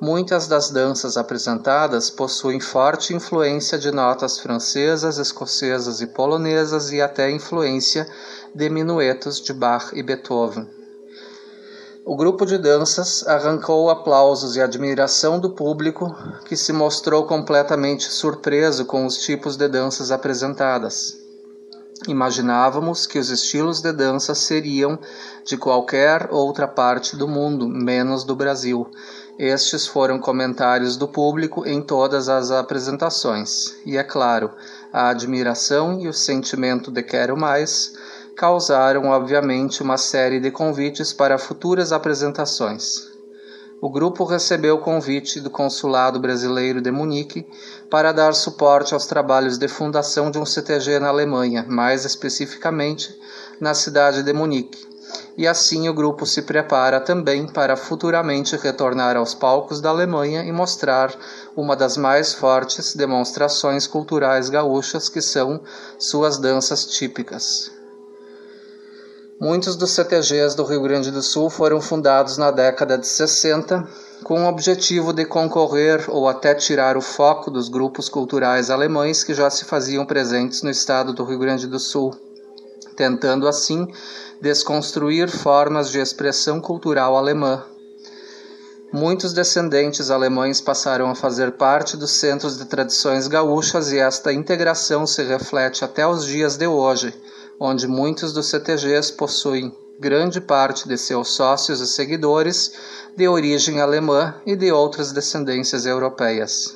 Muitas 0.00 0.48
das 0.48 0.70
danças 0.70 1.16
apresentadas 1.16 2.08
possuem 2.08 2.58
forte 2.58 3.14
influência 3.14 3.78
de 3.78 3.90
notas 3.90 4.38
francesas, 4.38 5.18
escocesas 5.18 6.00
e 6.00 6.06
polonesas 6.06 6.90
e 6.90 7.00
até 7.00 7.30
influência 7.30 8.08
de 8.54 8.68
minuetos 8.70 9.40
de 9.40 9.52
Bach 9.52 9.92
e 9.92 10.02
Beethoven. 10.02 10.79
O 12.04 12.16
grupo 12.16 12.46
de 12.46 12.56
danças 12.56 13.26
arrancou 13.28 13.90
aplausos 13.90 14.56
e 14.56 14.60
admiração 14.60 15.38
do 15.38 15.50
público, 15.50 16.14
que 16.46 16.56
se 16.56 16.72
mostrou 16.72 17.24
completamente 17.24 18.10
surpreso 18.10 18.86
com 18.86 19.04
os 19.04 19.18
tipos 19.18 19.54
de 19.54 19.68
danças 19.68 20.10
apresentadas. 20.10 21.18
Imaginávamos 22.08 23.06
que 23.06 23.18
os 23.18 23.28
estilos 23.28 23.82
de 23.82 23.92
dança 23.92 24.34
seriam 24.34 24.98
de 25.44 25.58
qualquer 25.58 26.28
outra 26.30 26.66
parte 26.66 27.14
do 27.14 27.28
mundo, 27.28 27.68
menos 27.68 28.24
do 28.24 28.34
Brasil. 28.34 28.90
Estes 29.38 29.86
foram 29.86 30.18
comentários 30.18 30.96
do 30.96 31.06
público 31.06 31.66
em 31.66 31.82
todas 31.82 32.30
as 32.30 32.50
apresentações. 32.50 33.76
E 33.84 33.98
é 33.98 34.02
claro, 34.02 34.50
a 34.90 35.10
admiração 35.10 36.00
e 36.00 36.08
o 36.08 36.14
sentimento 36.14 36.90
de 36.90 37.02
quero 37.02 37.36
mais 37.36 37.92
causaram, 38.40 39.08
obviamente, 39.10 39.82
uma 39.82 39.98
série 39.98 40.40
de 40.40 40.50
convites 40.50 41.12
para 41.12 41.36
futuras 41.36 41.92
apresentações. 41.92 43.06
o 43.82 43.90
grupo 43.90 44.24
recebeu 44.24 44.76
o 44.76 44.80
convite 44.80 45.40
do 45.40 45.50
Consulado 45.50 46.18
Brasileiro 46.18 46.80
de 46.80 46.90
Munique 46.90 47.46
para 47.90 48.12
dar 48.12 48.32
suporte 48.32 48.94
aos 48.94 49.04
trabalhos 49.04 49.58
de 49.58 49.68
fundação 49.68 50.30
de 50.30 50.38
um 50.38 50.46
CTG 50.46 50.98
na 50.98 51.08
Alemanha, 51.08 51.66
mais 51.68 52.06
especificamente 52.06 53.14
na 53.60 53.74
cidade 53.74 54.22
de 54.22 54.32
Munique. 54.32 54.88
E 55.36 55.46
assim 55.46 55.86
o 55.90 55.94
grupo 55.94 56.24
se 56.24 56.40
prepara 56.40 56.98
também 56.98 57.46
para 57.46 57.76
futuramente 57.76 58.56
retornar 58.56 59.18
aos 59.18 59.34
palcos 59.34 59.82
da 59.82 59.90
Alemanha 59.90 60.44
e 60.44 60.50
mostrar 60.50 61.14
uma 61.54 61.76
das 61.76 61.98
mais 61.98 62.32
fortes 62.32 62.96
demonstrações 62.96 63.86
culturais 63.86 64.48
gaúchas 64.48 65.10
que 65.10 65.20
são 65.20 65.60
suas 65.98 66.38
danças 66.38 66.86
típicas. 66.86 67.79
Muitos 69.40 69.74
dos 69.74 69.92
CTGs 69.92 70.54
do 70.54 70.64
Rio 70.64 70.82
Grande 70.82 71.10
do 71.10 71.22
Sul 71.22 71.48
foram 71.48 71.80
fundados 71.80 72.36
na 72.36 72.50
década 72.50 72.98
de 72.98 73.06
60 73.06 73.88
com 74.22 74.44
o 74.44 74.46
objetivo 74.46 75.14
de 75.14 75.24
concorrer 75.24 76.04
ou 76.08 76.28
até 76.28 76.54
tirar 76.54 76.94
o 76.94 77.00
foco 77.00 77.50
dos 77.50 77.70
grupos 77.70 78.06
culturais 78.06 78.68
alemães 78.68 79.24
que 79.24 79.32
já 79.32 79.48
se 79.48 79.64
faziam 79.64 80.04
presentes 80.04 80.62
no 80.62 80.68
estado 80.68 81.14
do 81.14 81.24
Rio 81.24 81.38
Grande 81.38 81.66
do 81.66 81.78
Sul, 81.78 82.14
tentando 82.94 83.48
assim 83.48 83.88
desconstruir 84.42 85.30
formas 85.30 85.90
de 85.90 85.98
expressão 85.98 86.60
cultural 86.60 87.16
alemã. 87.16 87.64
Muitos 88.92 89.32
descendentes 89.32 90.10
alemães 90.10 90.60
passaram 90.60 91.08
a 91.08 91.14
fazer 91.14 91.52
parte 91.52 91.96
dos 91.96 92.10
centros 92.10 92.58
de 92.58 92.66
tradições 92.66 93.26
gaúchas 93.26 93.90
e 93.90 93.98
esta 93.98 94.34
integração 94.34 95.06
se 95.06 95.22
reflete 95.22 95.82
até 95.82 96.06
os 96.06 96.26
dias 96.26 96.58
de 96.58 96.66
hoje 96.66 97.14
onde 97.60 97.86
muitos 97.86 98.32
dos 98.32 98.48
CTGs 98.48 99.12
possuem 99.12 99.70
grande 100.00 100.40
parte 100.40 100.88
de 100.88 100.96
seus 100.96 101.32
sócios 101.34 101.78
e 101.80 101.86
seguidores 101.86 102.72
de 103.14 103.28
origem 103.28 103.82
alemã 103.82 104.34
e 104.46 104.56
de 104.56 104.72
outras 104.72 105.12
descendências 105.12 105.84
europeias. 105.84 106.74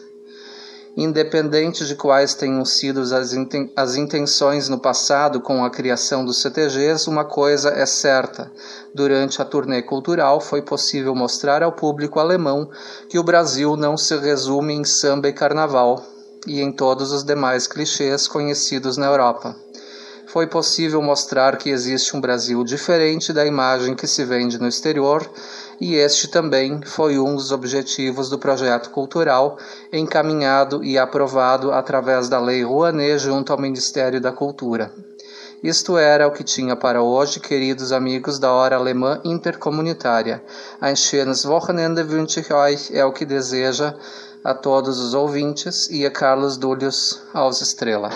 Independente 0.94 1.86
de 1.86 1.96
quais 1.96 2.34
tenham 2.34 2.64
sido 2.64 3.00
as, 3.00 3.32
inten 3.32 3.72
as 3.74 3.96
intenções 3.96 4.68
no 4.68 4.78
passado 4.78 5.40
com 5.40 5.64
a 5.64 5.70
criação 5.70 6.24
dos 6.24 6.40
CTGs, 6.40 7.08
uma 7.08 7.24
coisa 7.24 7.70
é 7.70 7.86
certa: 7.86 8.52
durante 8.94 9.40
a 9.40 9.44
turnê 9.44 9.82
cultural 9.82 10.38
foi 10.38 10.62
possível 10.62 11.14
mostrar 11.14 11.62
ao 11.62 11.72
público 11.72 12.20
alemão 12.20 12.70
que 13.08 13.18
o 13.18 13.24
Brasil 13.24 13.74
não 13.74 13.96
se 13.96 14.16
resume 14.18 14.74
em 14.74 14.84
samba 14.84 15.28
e 15.28 15.32
carnaval 15.32 16.04
e 16.46 16.60
em 16.60 16.70
todos 16.70 17.10
os 17.10 17.24
demais 17.24 17.66
clichês 17.66 18.28
conhecidos 18.28 18.96
na 18.96 19.06
Europa 19.06 19.63
foi 20.34 20.48
possível 20.48 21.00
mostrar 21.00 21.56
que 21.58 21.70
existe 21.70 22.16
um 22.16 22.20
Brasil 22.20 22.64
diferente 22.64 23.32
da 23.32 23.46
imagem 23.46 23.94
que 23.94 24.04
se 24.04 24.24
vende 24.24 24.60
no 24.60 24.66
exterior, 24.66 25.24
e 25.80 25.94
este 25.94 26.26
também 26.26 26.80
foi 26.82 27.20
um 27.20 27.36
dos 27.36 27.52
objetivos 27.52 28.28
do 28.28 28.36
projeto 28.36 28.90
cultural 28.90 29.56
encaminhado 29.92 30.82
e 30.82 30.98
aprovado 30.98 31.70
através 31.70 32.28
da 32.28 32.40
Lei 32.40 32.64
Rouanet 32.64 33.20
junto 33.20 33.52
ao 33.52 33.60
Ministério 33.60 34.20
da 34.20 34.32
Cultura. 34.32 34.92
Isto 35.62 35.96
era 35.96 36.26
o 36.26 36.32
que 36.32 36.42
tinha 36.42 36.74
para 36.74 37.00
hoje, 37.00 37.38
queridos 37.38 37.92
amigos 37.92 38.36
da 38.36 38.52
Hora 38.52 38.74
Alemã 38.74 39.20
Intercomunitária. 39.24 40.42
Ein 40.80 40.96
schönes 40.96 41.44
Wochenende 41.44 42.02
wünsche 42.02 42.40
ich 42.40 42.50
euch, 42.50 42.90
é 42.92 43.04
o 43.04 43.12
que 43.12 43.24
deseja 43.24 43.94
a 44.42 44.52
todos 44.52 44.98
os 44.98 45.14
ouvintes 45.14 45.88
e 45.90 46.04
a 46.04 46.10
Carlos 46.10 46.56
Dúlios 46.56 47.22
aos 47.32 47.62
Estrela. 47.62 48.10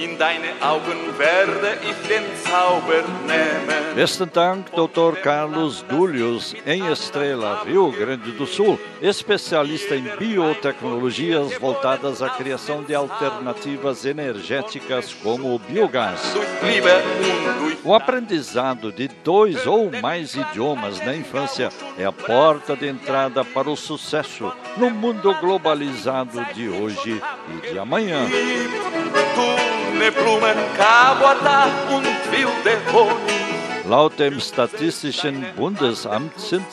In 0.00 0.16
deine 0.16 0.48
Augen 0.62 1.18
werde 1.18 1.76
ich 1.82 2.08
den 2.08 2.24
Zauber 2.42 3.04
nehmen. 3.26 3.94
Besten 3.94 4.30
Dank, 4.32 4.70
Dr. 4.70 5.20
Carlos 5.20 5.84
Dúlios, 5.90 6.54
em 6.64 6.90
Estrela, 6.90 7.62
Rio 7.66 7.92
Grande 7.92 8.32
do 8.32 8.46
Sul, 8.46 8.80
especialista 9.02 9.94
em 9.94 10.04
biotecnologias 10.18 11.52
voltadas 11.58 12.22
à 12.22 12.30
criação 12.30 12.82
de 12.82 12.94
alternativas 12.94 14.06
energéticas 14.06 15.12
como 15.12 15.54
o 15.54 15.58
biogás. 15.58 16.32
O 17.84 17.94
aprendizado 17.94 18.90
de 18.90 19.08
dois 19.22 19.66
ou 19.66 19.90
mais 20.00 20.34
idiomas 20.34 20.98
na 21.04 21.14
infância 21.14 21.68
é 21.98 22.06
a 22.06 22.12
porta 22.12 22.74
de 22.74 22.88
entrada 22.88 23.44
para 23.44 23.68
o 23.68 23.76
sucesso 23.76 24.50
no 24.78 24.88
mundo 24.88 25.34
globalizado 25.40 26.42
de 26.54 26.70
hoje 26.70 27.20
e 27.48 27.70
de 27.70 27.78
amanhã. 27.78 28.26
Blumen, 29.98 30.56
und 31.90 32.32
wilde. 32.32 32.78
Laut 33.88 34.18
dem 34.18 34.38
Statistischen 34.38 35.44
Bundesamt 35.56 36.38
sind 36.38 36.66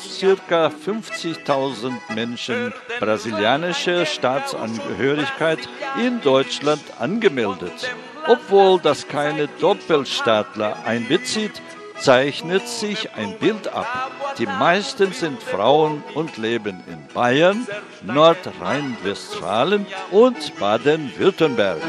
ca. 0.47 0.67
50.000 0.67 1.93
Menschen 2.13 2.73
brasilianischer 2.99 4.05
Staatsangehörigkeit 4.05 5.59
in 5.99 6.21
Deutschland 6.21 6.83
angemeldet. 6.99 7.91
Obwohl 8.27 8.79
das 8.79 9.07
keine 9.07 9.47
Doppelstaatler 9.59 10.77
einbezieht, 10.85 11.61
zeichnet 11.99 12.67
sich 12.67 13.13
ein 13.15 13.37
Bild 13.39 13.67
ab. 13.73 14.11
Die 14.37 14.45
meisten 14.45 15.11
sind 15.13 15.41
Frauen 15.41 16.03
und 16.13 16.37
leben 16.37 16.83
in 16.87 17.07
Bayern, 17.13 17.65
Nordrhein-Westfalen 18.03 19.87
und 20.11 20.59
Baden-Württemberg. 20.59 21.81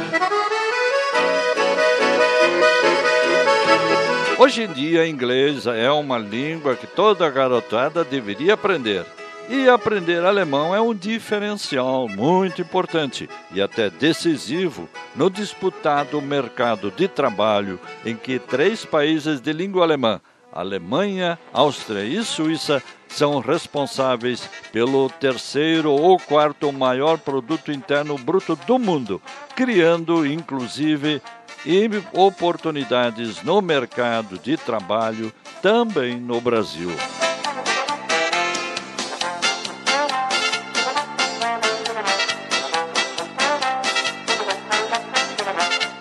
Hoje 4.41 4.62
em 4.62 4.72
dia, 4.72 5.05
inglês 5.05 5.66
é 5.66 5.91
uma 5.91 6.16
língua 6.16 6.76
que 6.76 6.86
toda 6.86 7.28
garotada 7.28 8.05
deveria 8.05 8.55
aprender. 8.55 9.05
E 9.49 9.68
aprender 9.68 10.24
alemão 10.24 10.72
é 10.72 10.80
um 10.80 10.95
diferencial 10.95 12.09
muito 12.09 12.62
importante 12.62 13.28
e 13.51 13.61
até 13.61 13.91
decisivo 13.91 14.89
no 15.16 15.28
disputado 15.28 16.22
mercado 16.22 16.89
de 16.93 17.09
trabalho 17.09 17.80
em 18.05 18.14
que 18.14 18.39
três 18.39 18.84
países 18.84 19.41
de 19.41 19.53
língua 19.53 19.82
alemã, 19.82 20.20
Alemanha, 20.53 21.36
Áustria 21.53 22.05
e 22.05 22.22
Suíça, 22.22 22.80
são 23.09 23.41
responsáveis 23.41 24.49
pelo 24.70 25.09
terceiro 25.11 25.91
ou 25.91 26.16
quarto 26.16 26.72
maior 26.72 27.18
produto 27.18 27.72
interno 27.72 28.16
bruto 28.16 28.55
do 28.55 28.78
mundo, 28.78 29.20
criando 29.57 30.24
inclusive 30.24 31.20
e 31.65 31.89
oportunidades 32.13 33.43
no 33.43 33.61
mercado 33.61 34.39
de 34.39 34.57
trabalho 34.57 35.33
também 35.61 36.17
no 36.17 36.41
Brasil. 36.41 36.91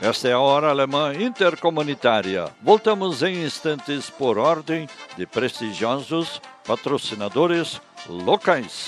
Esta 0.01 0.29
é 0.29 0.31
a 0.31 0.39
Hora 0.39 0.69
Alemã 0.69 1.13
Intercomunitária. 1.13 2.45
Voltamos 2.61 3.23
em 3.23 3.43
instantes 3.43 4.09
por 4.09 4.37
ordem 4.37 4.87
de 5.17 5.25
prestigiosos 5.25 6.41
patrocinadores 6.65 7.81
locais. 8.07 8.87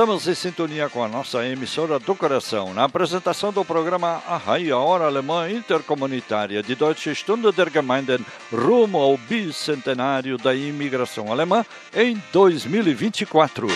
Estamos 0.00 0.26
em 0.26 0.34
sintonia 0.34 0.88
com 0.88 1.04
a 1.04 1.08
nossa 1.08 1.46
emissora 1.46 1.98
do 1.98 2.14
coração. 2.14 2.72
Na 2.72 2.84
apresentação 2.84 3.52
do 3.52 3.62
programa 3.62 4.22
Arraia, 4.26 4.74
Hora 4.78 5.04
Alemã 5.04 5.50
Intercomunitária 5.50 6.62
de 6.62 6.74
Deutsche 6.74 7.14
Stunde 7.14 7.52
der 7.52 7.70
Gemeinden, 7.70 8.24
rumo 8.50 8.96
ao 8.96 9.18
bicentenário 9.18 10.38
da 10.38 10.54
imigração 10.54 11.30
alemã 11.30 11.66
em 11.92 12.16
2024. 12.32 13.66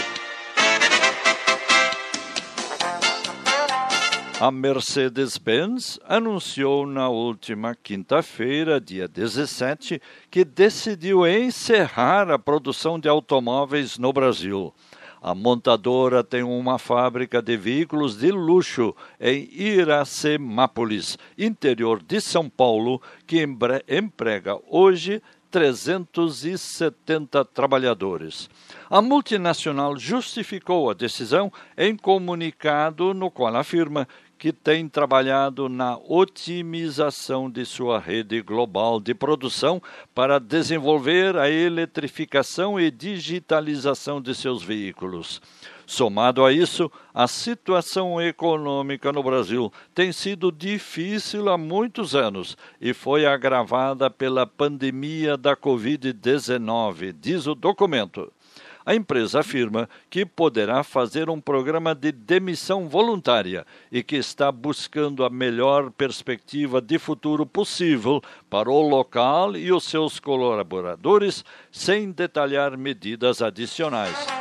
A 4.41 4.51
Mercedes-Benz 4.51 6.01
anunciou 6.09 6.87
na 6.87 7.11
última 7.11 7.75
quinta-feira, 7.75 8.81
dia 8.81 9.07
17, 9.07 10.01
que 10.31 10.43
decidiu 10.43 11.27
encerrar 11.27 12.31
a 12.31 12.39
produção 12.39 12.99
de 12.99 13.11
automóveis 13.11 13.99
no 13.99 14.11
Brasil. 14.11 14.73
A 15.25 15.35
montadora 15.35 16.23
tem 16.23 16.43
uma 16.43 16.79
fábrica 16.79 17.41
de 17.41 17.57
veículos 17.57 18.19
de 18.19 18.31
luxo 18.31 18.95
em 19.19 19.49
Iracemápolis, 19.55 21.17
interior 21.39 22.03
de 22.03 22.21
São 22.21 22.47
Paulo, 22.47 23.01
que 23.27 23.43
emprega 23.43 24.61
hoje 24.69 25.23
370 25.51 27.43
trabalhadores. 27.47 28.51
A 28.91 29.01
multinacional 29.01 29.97
justificou 29.97 30.91
a 30.91 30.95
decisão 30.95 31.51
em 31.75 31.97
comunicado 31.97 33.15
no 33.15 33.31
qual 33.31 33.57
afirma 33.57 34.07
que 34.45 34.53
tem 34.53 34.87
trabalhado 34.87 35.71
na 35.71 35.97
otimização 36.07 37.51
de 37.51 37.65
sua 37.65 37.99
rede 37.99 38.43
global 38.43 39.01
de 39.01 39.15
produção 39.15 39.81
para 40.15 40.39
desenvolver 40.39 41.35
a 41.39 41.49
eletrificação 41.49 42.79
e 42.79 42.91
digitalização 42.91 44.21
de 44.21 44.35
seus 44.35 44.63
veículos. 44.63 45.41
Somado 45.87 46.45
a 46.45 46.53
isso, 46.53 46.93
a 47.15 47.27
situação 47.27 48.21
econômica 48.21 49.11
no 49.11 49.23
Brasil 49.23 49.73
tem 49.95 50.13
sido 50.13 50.53
difícil 50.53 51.49
há 51.49 51.57
muitos 51.57 52.15
anos 52.15 52.55
e 52.79 52.93
foi 52.93 53.25
agravada 53.25 54.11
pela 54.11 54.47
pandemia 54.47 55.39
da 55.39 55.57
Covid-19, 55.57 57.15
diz 57.19 57.47
o 57.47 57.55
documento. 57.55 58.31
A 58.87 58.95
empresa 58.95 59.41
afirma 59.41 59.89
que 60.11 60.27
poderá 60.27 60.83
fazer 60.83 61.31
um 61.31 61.41
programa 61.41 61.95
de 61.95 62.13
demissão 62.13 62.87
voluntária 62.87 63.67
e 63.91 64.03
que 64.03 64.17
está 64.17 64.53
buscando 64.53 65.25
a 65.25 65.31
melhor 65.31 65.91
perspectiva 65.91 66.83
de 66.83 66.99
futuro 66.99 67.47
possível 67.47 68.21
para 68.51 68.71
o 68.71 68.83
local 68.87 69.57
e 69.57 69.73
os 69.73 69.85
seus 69.85 70.21
colaboradores, 70.21 71.45
sem 71.73 72.11
detalhar 72.11 72.77
medidas 72.77 73.41
adicionais. 73.41 74.34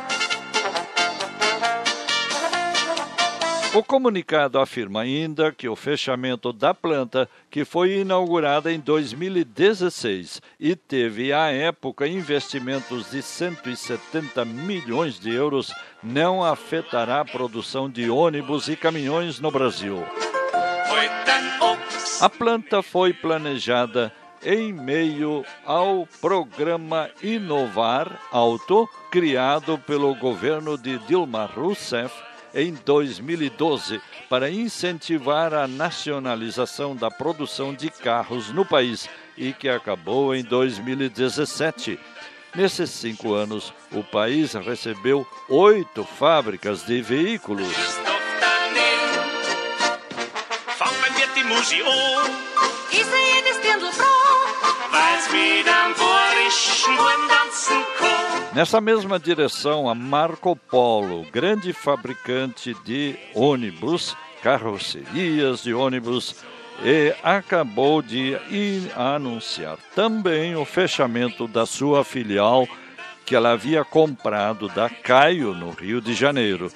O 3.74 3.82
comunicado 3.82 4.60
afirma 4.60 5.00
ainda 5.00 5.50
que 5.50 5.68
o 5.68 5.74
fechamento 5.74 6.52
da 6.52 6.72
planta, 6.72 7.28
que 7.50 7.64
foi 7.64 7.98
inaugurada 7.98 8.72
em 8.72 8.78
2016 8.78 10.40
e 10.60 10.76
teve 10.76 11.32
à 11.32 11.50
época 11.50 12.06
investimentos 12.06 13.10
de 13.10 13.20
170 13.20 14.44
milhões 14.44 15.18
de 15.18 15.34
euros, 15.34 15.74
não 16.00 16.44
afetará 16.44 17.22
a 17.22 17.24
produção 17.24 17.90
de 17.90 18.08
ônibus 18.08 18.68
e 18.68 18.76
caminhões 18.76 19.40
no 19.40 19.50
Brasil. 19.50 20.04
A 22.20 22.30
planta 22.30 22.80
foi 22.80 23.12
planejada 23.12 24.12
em 24.40 24.72
meio 24.72 25.44
ao 25.66 26.06
programa 26.20 27.10
Inovar 27.20 28.20
Auto, 28.30 28.88
criado 29.10 29.76
pelo 29.78 30.14
governo 30.14 30.78
de 30.78 30.96
Dilma 30.98 31.46
Rousseff 31.46 32.14
em 32.54 32.72
2012 32.84 34.00
para 34.28 34.50
incentivar 34.50 35.52
a 35.52 35.66
nacionalização 35.66 36.94
da 36.94 37.10
produção 37.10 37.74
de 37.74 37.90
carros 37.90 38.50
no 38.50 38.64
país 38.64 39.08
e 39.36 39.52
que 39.52 39.68
acabou 39.68 40.34
em 40.34 40.42
2017. 40.42 41.98
Nesses 42.54 42.90
cinco 42.90 43.34
anos, 43.34 43.74
o 43.90 44.04
país 44.04 44.52
recebeu 44.54 45.26
oito 45.48 46.04
fábricas 46.04 46.84
de 46.86 47.02
veículos. 47.02 47.68
Nessa 58.54 58.80
mesma 58.80 59.18
direção, 59.18 59.88
a 59.88 59.94
Marco 59.94 60.54
Polo, 60.54 61.26
grande 61.32 61.72
fabricante 61.72 62.72
de 62.84 63.16
ônibus, 63.34 64.16
carrocerias 64.42 65.64
de 65.64 65.74
ônibus, 65.74 66.36
acabou 67.22 68.00
de 68.00 68.36
anunciar 68.94 69.76
também 69.94 70.54
o 70.54 70.64
fechamento 70.64 71.48
da 71.48 71.66
sua 71.66 72.04
filial 72.04 72.68
que 73.26 73.34
ela 73.34 73.52
havia 73.52 73.84
comprado 73.84 74.68
da 74.68 74.88
Caio, 74.88 75.54
no 75.54 75.70
Rio 75.70 76.00
de 76.00 76.14
Janeiro. 76.14 76.70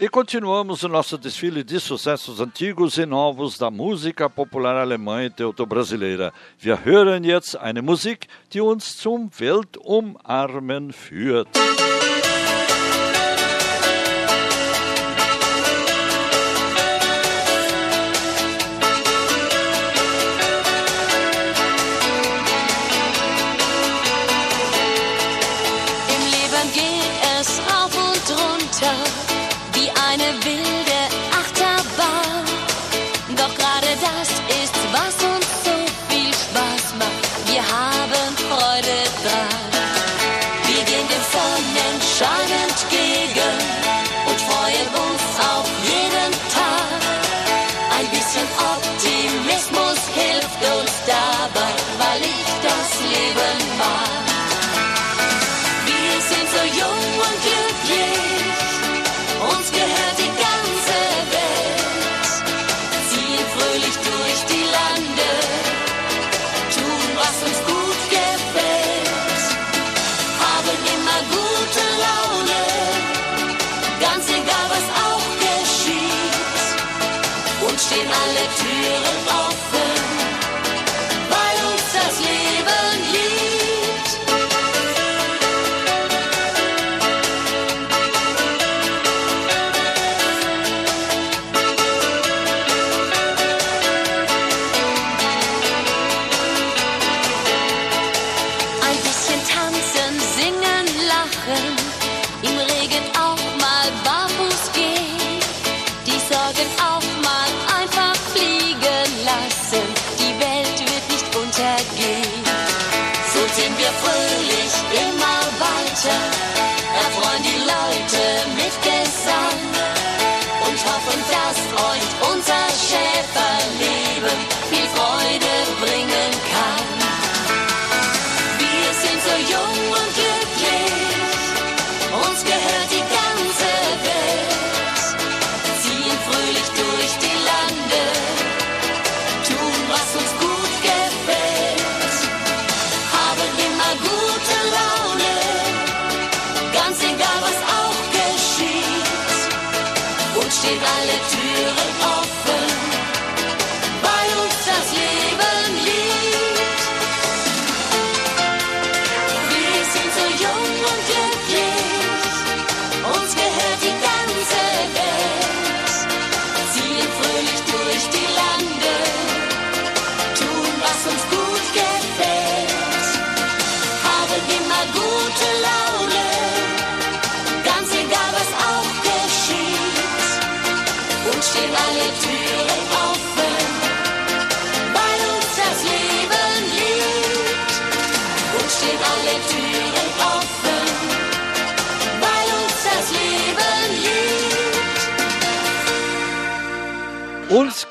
E 0.00 0.08
continuamos 0.08 0.82
o 0.82 0.88
nosso 0.88 1.16
desfile 1.16 1.62
de 1.62 1.78
sucessos 1.78 2.40
antigos 2.40 2.98
e 2.98 3.06
novos 3.06 3.56
da 3.56 3.70
música 3.70 4.28
popular 4.28 4.76
alemã 4.76 5.24
e 5.24 5.30
teuto-brasileira. 5.30 6.32
Wir 6.58 6.84
hören 6.84 7.24
jetzt 7.24 7.56
eine 7.56 7.82
Musik, 7.82 8.26
die 8.52 8.60
uns 8.60 8.96
zum 8.96 9.30
Weltumarmen 9.38 10.92
führt. 10.92 11.48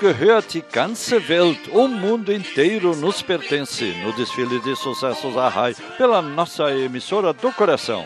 Gehört 0.06 0.53
die 0.53 0.62
ganze 0.62 1.20
Welt, 1.28 1.68
o 1.72 1.88
mundo 1.88 2.32
inteiro 2.32 2.95
nos 2.95 3.24
pertence, 3.24 3.91
no 4.03 4.12
desfile 4.14 4.60
de 4.60 4.76
sucessos 4.76 5.36
Arrai, 5.36 5.76
pela 5.97 6.22
nossa 6.22 6.70
emissora 6.72 7.34
do 7.34 7.51
coração. 7.51 8.06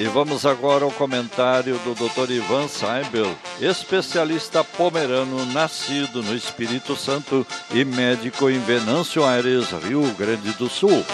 E 0.00 0.04
vamos 0.06 0.44
agora 0.44 0.84
ao 0.84 0.90
comentário 0.90 1.78
do 1.84 1.94
Dr. 1.94 2.32
Ivan 2.32 2.66
Seibel, 2.66 3.32
especialista 3.60 4.64
pomerano 4.64 5.46
nascido 5.52 6.20
no 6.20 6.34
Espírito 6.34 6.96
Santo 6.96 7.46
e 7.72 7.84
médico 7.84 8.50
em 8.50 8.58
Venâncio 8.58 9.24
Aires, 9.24 9.70
Rio 9.70 10.02
Grande 10.18 10.50
do 10.54 10.68
Sul. 10.68 11.04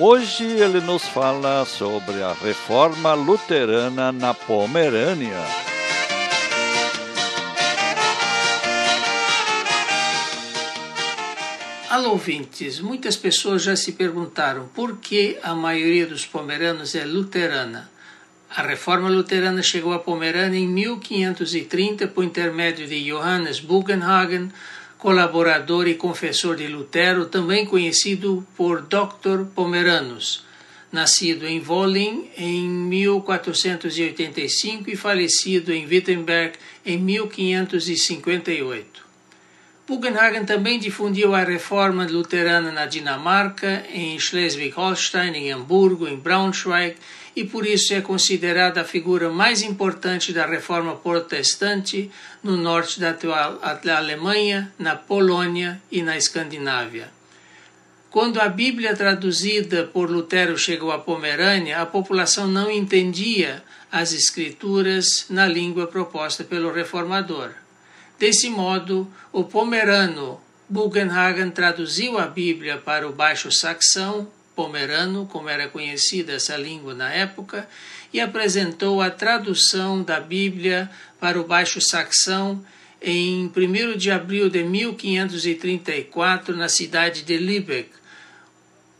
Hoje 0.00 0.44
ele 0.44 0.80
nos 0.80 1.02
fala 1.08 1.64
sobre 1.64 2.22
a 2.22 2.32
reforma 2.32 3.14
luterana 3.14 4.12
na 4.12 4.32
Pomerânia. 4.32 5.42
Alô, 11.90 12.10
ouvintes, 12.10 12.78
muitas 12.78 13.16
pessoas 13.16 13.64
já 13.64 13.74
se 13.74 13.90
perguntaram 13.90 14.68
por 14.72 14.98
que 14.98 15.36
a 15.42 15.52
maioria 15.52 16.06
dos 16.06 16.24
pomeranos 16.24 16.94
é 16.94 17.04
luterana. 17.04 17.90
A 18.54 18.62
reforma 18.62 19.08
luterana 19.08 19.64
chegou 19.64 19.92
a 19.92 19.98
Pomerânia 19.98 20.60
em 20.60 20.68
1530 20.68 22.06
por 22.06 22.22
intermédio 22.22 22.86
de 22.86 23.02
Johannes 23.02 23.58
Bugenhagen, 23.58 24.52
colaborador 24.98 25.86
e 25.86 25.94
confessor 25.94 26.56
de 26.56 26.66
Lutero, 26.66 27.26
também 27.26 27.64
conhecido 27.64 28.44
por 28.56 28.82
Dr. 28.82 29.44
Pomeranus, 29.54 30.44
nascido 30.90 31.46
em 31.46 31.62
Wollin 31.64 32.28
em 32.36 32.68
1485 32.68 34.90
e 34.90 34.96
falecido 34.96 35.72
em 35.72 35.86
Wittenberg 35.86 36.54
em 36.84 36.98
1558. 36.98 39.06
Bugenhagen 39.86 40.44
também 40.44 40.76
difundiu 40.78 41.34
a 41.34 41.42
reforma 41.42 42.06
luterana 42.06 42.70
na 42.70 42.84
Dinamarca, 42.84 43.86
em 43.90 44.18
Schleswig-Holstein, 44.18 45.34
em 45.34 45.50
Hamburgo, 45.50 46.06
em 46.06 46.16
Braunschweig 46.16 46.96
e 47.34 47.44
por 47.44 47.66
isso 47.66 47.94
é 47.94 48.00
considerada 48.00 48.80
a 48.80 48.84
figura 48.84 49.30
mais 49.30 49.62
importante 49.62 50.32
da 50.32 50.46
reforma 50.46 50.96
protestante 50.96 52.10
no 52.42 52.56
norte 52.56 52.98
da 53.00 53.10
atual 53.10 53.60
Alemanha, 53.96 54.72
na 54.78 54.96
Polônia 54.96 55.80
e 55.90 56.02
na 56.02 56.16
Escandinávia. 56.16 57.10
Quando 58.10 58.40
a 58.40 58.48
Bíblia 58.48 58.96
traduzida 58.96 59.84
por 59.84 60.10
Lutero 60.10 60.56
chegou 60.56 60.90
à 60.90 60.98
Pomerânia, 60.98 61.80
a 61.80 61.86
população 61.86 62.46
não 62.46 62.70
entendia 62.70 63.62
as 63.92 64.12
escrituras 64.12 65.26
na 65.28 65.46
língua 65.46 65.86
proposta 65.86 66.42
pelo 66.42 66.72
reformador. 66.72 67.50
Desse 68.18 68.48
modo, 68.48 69.06
o 69.32 69.44
pomerano 69.44 70.40
Bugenhagen 70.68 71.50
traduziu 71.50 72.18
a 72.18 72.26
Bíblia 72.26 72.78
para 72.78 73.08
o 73.08 73.12
baixo 73.12 73.50
saxão, 73.52 74.28
pomerano, 74.58 75.24
como 75.24 75.48
era 75.48 75.68
conhecida 75.68 76.32
essa 76.32 76.56
língua 76.56 76.92
na 76.92 77.12
época, 77.12 77.68
e 78.12 78.20
apresentou 78.20 79.00
a 79.00 79.08
tradução 79.08 80.02
da 80.02 80.18
Bíblia 80.18 80.90
para 81.20 81.40
o 81.40 81.44
baixo 81.44 81.80
saxão 81.80 82.60
em 83.00 83.46
1 83.56 83.96
de 83.96 84.10
abril 84.10 84.50
de 84.50 84.64
1534 84.64 86.56
na 86.56 86.68
cidade 86.68 87.22
de 87.22 87.36
Lübeck, 87.36 87.90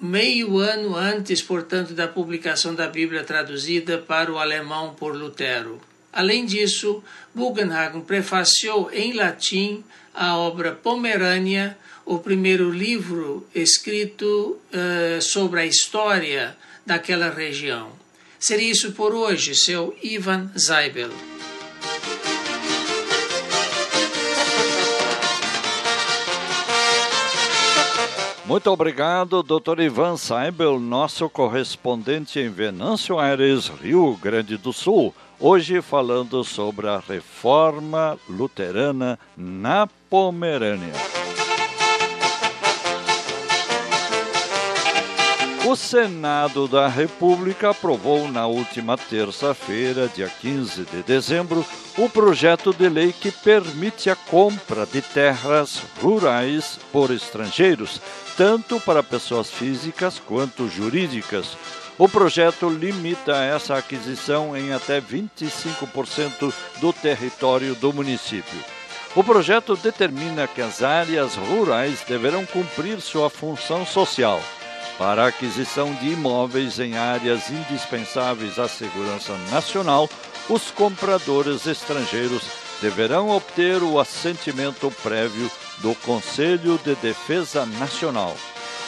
meio 0.00 0.58
ano 0.58 0.94
antes, 0.94 1.42
portanto, 1.42 1.92
da 1.92 2.06
publicação 2.06 2.72
da 2.72 2.86
Bíblia 2.86 3.24
traduzida 3.24 3.98
para 3.98 4.32
o 4.32 4.38
alemão 4.38 4.94
por 4.94 5.12
Lutero. 5.16 5.80
Além 6.12 6.46
disso, 6.46 7.02
Bugenhagen 7.34 8.02
prefaciou 8.02 8.92
em 8.92 9.12
latim 9.12 9.82
a 10.14 10.36
obra 10.36 10.70
Pomerânia, 10.70 11.76
o 12.08 12.18
primeiro 12.18 12.70
livro 12.70 13.46
escrito 13.54 14.56
uh, 14.72 15.20
sobre 15.20 15.60
a 15.60 15.66
história 15.66 16.56
daquela 16.84 17.28
região. 17.28 17.90
Seria 18.40 18.70
isso 18.70 18.92
por 18.92 19.14
hoje, 19.14 19.54
seu 19.54 19.94
Ivan 20.02 20.50
Zeibel. 20.58 21.10
Muito 28.46 28.70
obrigado, 28.70 29.42
Dr. 29.42 29.80
Ivan 29.80 30.16
Seibel, 30.16 30.80
nosso 30.80 31.28
correspondente 31.28 32.40
em 32.40 32.48
Venâncio 32.48 33.18
Aires, 33.18 33.68
Rio 33.82 34.16
Grande 34.16 34.56
do 34.56 34.72
Sul. 34.72 35.14
Hoje 35.38 35.82
falando 35.82 36.42
sobre 36.42 36.88
a 36.88 37.02
reforma 37.06 38.18
luterana 38.26 39.18
na 39.36 39.86
Pomerânia. 40.08 41.27
O 45.68 45.76
Senado 45.76 46.66
da 46.66 46.88
República 46.88 47.68
aprovou 47.68 48.26
na 48.26 48.46
última 48.46 48.96
terça-feira, 48.96 50.08
dia 50.08 50.26
15 50.26 50.84
de 50.84 51.02
dezembro, 51.02 51.62
o 51.98 52.08
projeto 52.08 52.72
de 52.72 52.88
lei 52.88 53.12
que 53.12 53.30
permite 53.30 54.08
a 54.08 54.16
compra 54.16 54.86
de 54.86 55.02
terras 55.02 55.82
rurais 56.00 56.80
por 56.90 57.10
estrangeiros, 57.10 58.00
tanto 58.34 58.80
para 58.80 59.02
pessoas 59.02 59.50
físicas 59.50 60.18
quanto 60.18 60.70
jurídicas 60.70 61.54
o 61.98 62.08
projeto 62.08 62.70
limita 62.70 63.36
essa 63.36 63.76
aquisição 63.76 64.56
em 64.56 64.72
até 64.72 65.02
25% 65.02 66.50
do 66.80 66.94
território 66.94 67.74
do 67.74 67.92
município. 67.92 68.58
O 69.14 69.22
projeto 69.22 69.76
determina 69.76 70.46
que 70.46 70.62
as 70.62 70.82
áreas 70.82 71.34
rurais 71.34 72.02
deverão 72.08 72.46
cumprir 72.46 73.02
sua 73.02 73.28
função 73.28 73.84
social 73.84 74.40
para 74.98 75.24
a 75.24 75.28
aquisição 75.28 75.94
de 75.94 76.08
imóveis 76.08 76.80
em 76.80 76.96
áreas 76.96 77.48
indispensáveis 77.50 78.58
à 78.58 78.68
segurança 78.68 79.34
nacional. 79.50 80.10
Os 80.48 80.70
compradores 80.70 81.66
estrangeiros 81.66 82.42
deverão 82.82 83.30
obter 83.30 83.82
o 83.82 83.98
assentimento 83.98 84.90
prévio 85.02 85.50
do 85.78 85.94
Conselho 85.96 86.78
de 86.84 86.94
Defesa 86.96 87.64
Nacional. 87.64 88.36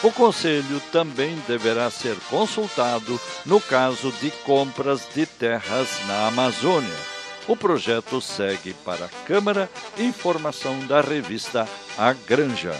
O 0.02 0.10
Conselho 0.10 0.80
também 0.90 1.36
deverá 1.46 1.90
ser 1.90 2.16
consultado 2.28 3.20
no 3.44 3.60
caso 3.60 4.10
de 4.20 4.30
compras 4.44 5.06
de 5.14 5.26
terras 5.26 5.88
na 6.06 6.28
Amazônia. 6.28 7.10
O 7.46 7.54
projeto 7.54 8.20
segue 8.20 8.72
para 8.84 9.06
a 9.06 9.26
Câmara, 9.26 9.68
informação 9.98 10.78
da 10.86 11.00
revista 11.00 11.68
A 11.98 12.12
Granja. 12.12 12.74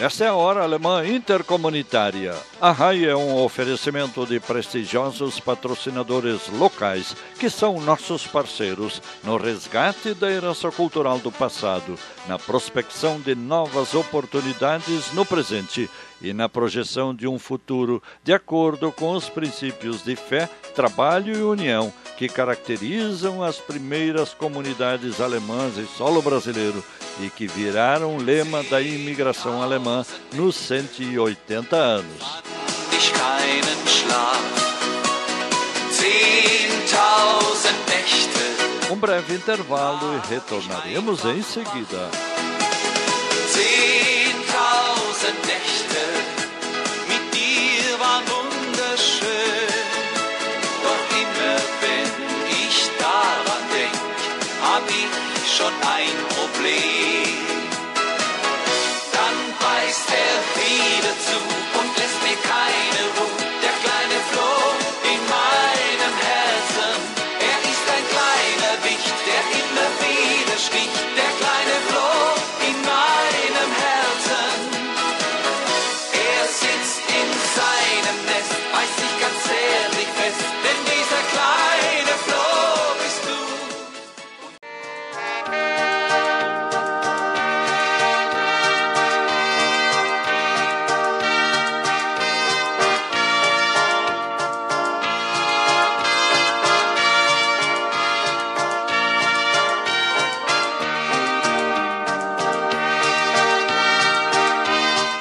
Esta 0.00 0.24
é 0.24 0.28
a 0.28 0.34
Hora 0.34 0.62
Alemã 0.62 1.06
Intercomunitária. 1.06 2.34
A 2.58 2.72
RAI 2.72 3.04
é 3.04 3.14
um 3.14 3.36
oferecimento 3.36 4.24
de 4.24 4.40
prestigiosos 4.40 5.38
patrocinadores 5.38 6.48
locais, 6.48 7.14
que 7.38 7.50
são 7.50 7.78
nossos 7.82 8.26
parceiros 8.26 9.02
no 9.22 9.36
resgate 9.36 10.14
da 10.14 10.30
herança 10.30 10.70
cultural 10.70 11.18
do 11.18 11.30
passado, 11.30 11.98
na 12.26 12.38
prospecção 12.38 13.20
de 13.20 13.34
novas 13.34 13.92
oportunidades 13.92 15.12
no 15.12 15.26
presente 15.26 15.90
e 16.22 16.32
na 16.32 16.48
projeção 16.48 17.14
de 17.14 17.28
um 17.28 17.38
futuro 17.38 18.02
de 18.24 18.32
acordo 18.32 18.90
com 18.90 19.12
os 19.12 19.28
princípios 19.28 20.02
de 20.02 20.16
fé, 20.16 20.48
trabalho 20.74 21.36
e 21.36 21.42
união 21.42 21.92
que 22.20 22.28
caracterizam 22.28 23.42
as 23.42 23.56
primeiras 23.56 24.34
comunidades 24.34 25.22
alemãs 25.22 25.78
em 25.78 25.86
solo 25.86 26.20
brasileiro 26.20 26.84
e 27.18 27.30
que 27.30 27.46
viraram 27.46 28.18
lema 28.18 28.62
da 28.64 28.78
imigração 28.78 29.62
alemã 29.62 30.04
nos 30.34 30.54
180 30.54 31.74
anos. 31.74 32.42
Um 38.90 38.96
breve 38.96 39.34
intervalo 39.34 40.14
e 40.14 40.28
retornaremos 40.28 41.24
em 41.24 41.42
seguida. 41.42 42.10
Nächte 45.46 46.06
mit 47.08 47.30
dir 47.32 47.96
wunderschön. 48.00 49.49
Schon 55.50 55.72
ein 55.82 56.16
Problem. 56.28 57.29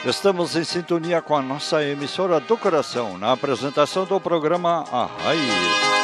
Estamos 0.10 0.55
em 0.55 0.64
sintonia 0.64 1.22
com 1.22 1.36
a 1.36 1.41
nossa 1.41 1.84
emissora 1.84 2.39
do 2.39 2.57
coração, 2.57 3.16
na 3.16 3.32
apresentação 3.32 4.05
do 4.05 4.20
programa 4.20 4.84
A 4.91 5.05
Raiz. 5.05 5.99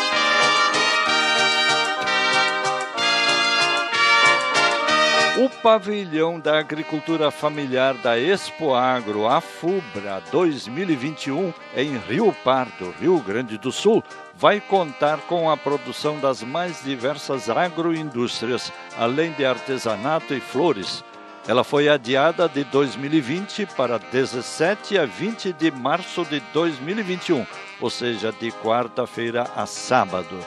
O 5.43 5.49
pavilhão 5.61 6.39
da 6.39 6.59
agricultura 6.59 7.31
familiar 7.31 7.95
da 7.95 8.15
Expo 8.15 8.75
Agro 8.75 9.27
Afubra 9.27 10.21
2021 10.31 11.51
em 11.75 11.97
Rio 11.97 12.31
Pardo, 12.43 12.93
Rio 13.01 13.19
Grande 13.19 13.57
do 13.57 13.71
Sul, 13.71 14.03
vai 14.35 14.61
contar 14.61 15.17
com 15.21 15.49
a 15.49 15.57
produção 15.57 16.19
das 16.19 16.43
mais 16.43 16.83
diversas 16.83 17.49
agroindústrias, 17.49 18.71
além 18.99 19.31
de 19.31 19.43
artesanato 19.43 20.35
e 20.35 20.39
flores. 20.39 21.03
Ela 21.47 21.63
foi 21.63 21.87
adiada 21.87 22.49
de 22.49 22.63
2020 22.63 23.67
para 23.77 23.99
17 23.99 24.97
a 24.97 25.05
20 25.05 25.53
de 25.53 25.69
março 25.69 26.25
de 26.25 26.39
2021, 26.51 27.45
ou 27.79 27.89
seja, 27.89 28.31
de 28.31 28.51
quarta-feira 28.51 29.47
a 29.55 29.67
sábado. 29.67 30.39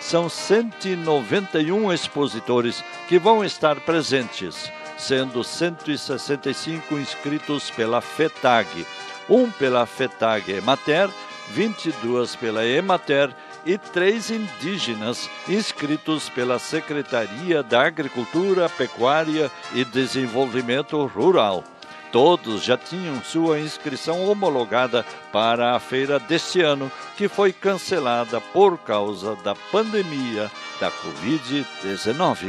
São 0.00 0.26
191 0.28 1.92
expositores 1.92 2.82
que 3.08 3.18
vão 3.18 3.44
estar 3.44 3.78
presentes, 3.80 4.72
sendo 4.96 5.44
165 5.44 6.94
inscritos 6.94 7.70
pela 7.70 8.00
FETAG, 8.00 8.86
um 9.28 9.50
pela 9.50 9.84
FETAG 9.84 10.52
Emater, 10.52 11.10
22 11.50 12.36
pela 12.36 12.64
Emater 12.64 13.34
e 13.68 13.76
três 13.76 14.30
indígenas 14.30 15.28
inscritos 15.46 16.30
pela 16.30 16.58
Secretaria 16.58 17.62
da 17.62 17.86
Agricultura, 17.86 18.66
Pecuária 18.66 19.50
e 19.74 19.84
Desenvolvimento 19.84 21.04
Rural. 21.04 21.62
Todos 22.10 22.62
já 22.62 22.78
tinham 22.78 23.22
sua 23.22 23.60
inscrição 23.60 24.24
homologada 24.24 25.04
para 25.30 25.76
a 25.76 25.78
feira 25.78 26.18
deste 26.18 26.62
ano, 26.62 26.90
que 27.14 27.28
foi 27.28 27.52
cancelada 27.52 28.40
por 28.40 28.78
causa 28.78 29.36
da 29.36 29.54
pandemia 29.54 30.50
da 30.80 30.90
Covid-19. 30.90 32.48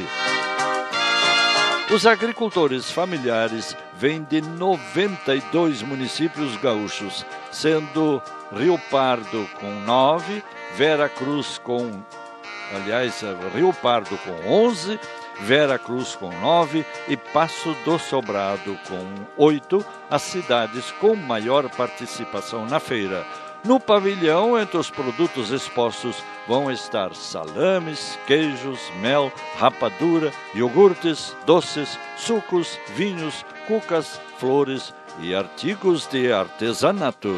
Os 1.92 2.08
agricultores 2.08 2.90
familiares 2.90 3.76
vêm 3.98 4.24
de 4.24 4.40
92 4.40 5.82
municípios 5.82 6.56
gaúchos, 6.58 7.26
sendo 7.52 8.22
Rio 8.56 8.80
Pardo 8.90 9.46
com 9.60 9.82
9, 9.82 10.42
Vera 10.76 11.10
Cruz 11.10 11.58
com. 11.58 12.02
Aliás, 12.74 13.22
Rio 13.54 13.74
Pardo 13.74 14.18
com 14.20 14.48
11, 14.48 15.00
Vera 15.42 15.80
Cruz 15.80 16.16
com 16.16 16.30
nove 16.40 16.86
e 17.08 17.18
Passo 17.18 17.76
do 17.84 17.98
Sobrado 17.98 18.78
com 18.88 19.44
oito, 19.44 19.84
as 20.10 20.22
cidades 20.22 20.92
com 20.94 21.16
maior 21.16 21.68
participação 21.70 22.66
na 22.66 22.80
feira. 22.80 23.26
No 23.64 23.80
pavilhão, 23.80 24.58
entre 24.58 24.78
os 24.78 24.90
produtos 24.90 25.52
expostos, 25.52 26.24
vão 26.48 26.72
estar 26.72 27.14
salames, 27.14 28.18
queijos, 28.26 28.80
mel, 29.02 29.32
rapadura, 29.58 30.32
iogurtes, 30.56 31.36
doces, 31.46 32.00
sucos, 32.18 32.80
vinhos, 32.96 33.46
cucas, 33.68 34.20
flores 34.38 34.94
e 35.20 35.36
artigos 35.36 36.08
de 36.08 36.32
artesanato. 36.32 37.36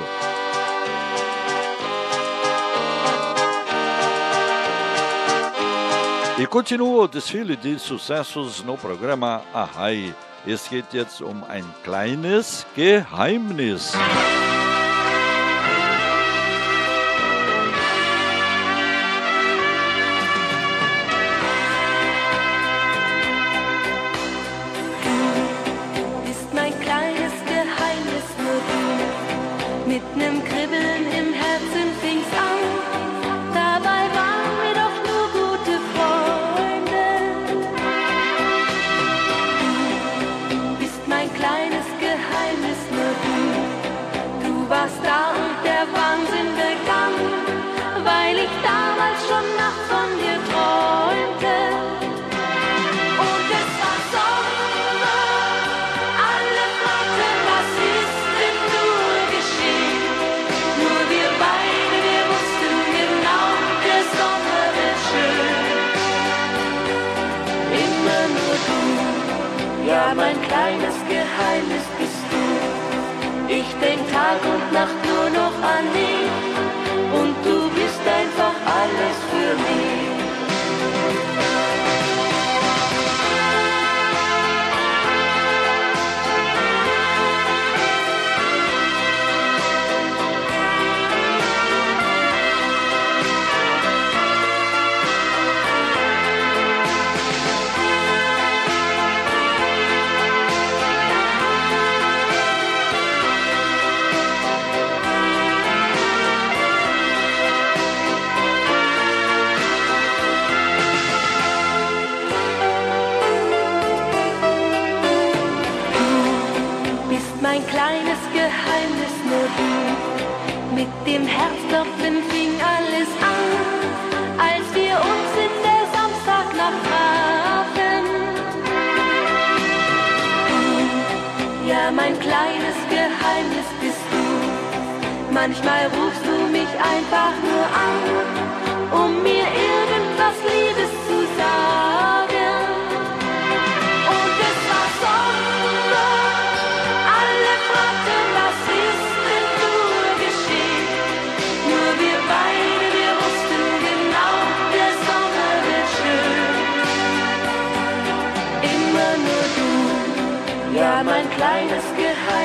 E 6.40 6.48
continua 6.48 7.04
o 7.04 7.08
desfile 7.08 7.56
de 7.56 7.78
sucessos 7.78 8.64
no 8.64 8.78
programa 8.78 9.42
Ahai. 9.54 10.14
Es 10.48 10.68
geht 10.68 10.94
jetzt 10.94 11.22
um 11.22 11.44
ein 11.48 11.66
kleines 11.84 12.66
Geheimnis. 12.76 13.94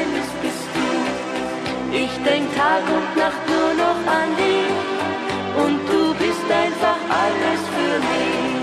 Geheimnis 0.06 0.56
ich 1.92 2.10
denk 2.24 2.54
Tag 2.54 2.82
und 2.96 3.16
Nacht 3.16 3.48
nur 3.48 3.74
noch 3.74 4.00
an 4.12 4.36
dich 4.36 5.64
und 5.64 5.80
du 5.88 6.14
bist 6.14 6.50
einfach 6.50 6.98
alles 7.08 7.60
für 7.74 7.98
mich. 7.98 8.55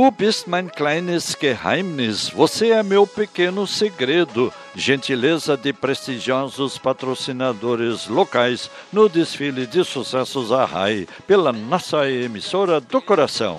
Du 0.00 0.10
bist 0.10 0.48
mein 0.48 0.70
kleines 0.70 1.36
Geheimnis, 1.38 2.30
você 2.30 2.70
é 2.70 2.82
meu 2.82 3.06
pequeno 3.06 3.66
segredo. 3.66 4.50
Gentileza 4.74 5.58
de 5.58 5.74
prestigiosos 5.74 6.78
patrocinadores 6.78 8.06
locais 8.06 8.70
no 8.90 9.10
desfile 9.10 9.66
de 9.66 9.84
sucessos 9.84 10.52
Arrai, 10.52 11.06
pela 11.26 11.52
nossa 11.52 12.10
emissora 12.10 12.80
do 12.80 13.02
coração. 13.02 13.58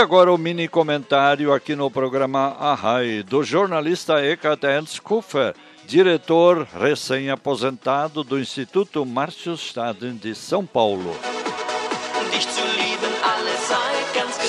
Agora 0.00 0.32
o 0.32 0.38
mini 0.38 0.66
comentário 0.66 1.52
aqui 1.52 1.76
no 1.76 1.90
programa 1.90 2.56
Arrai, 2.58 3.22
do 3.22 3.42
jornalista 3.42 4.24
Eckhard 4.24 4.64
Ernst 4.64 4.98
Kupfer, 5.00 5.54
diretor 5.86 6.66
recém-aposentado 6.78 8.24
do 8.24 8.38
Instituto 8.38 9.04
Márcio 9.04 9.52
Staden 9.52 10.16
de 10.16 10.34
São 10.34 10.64
Paulo. 10.64 11.14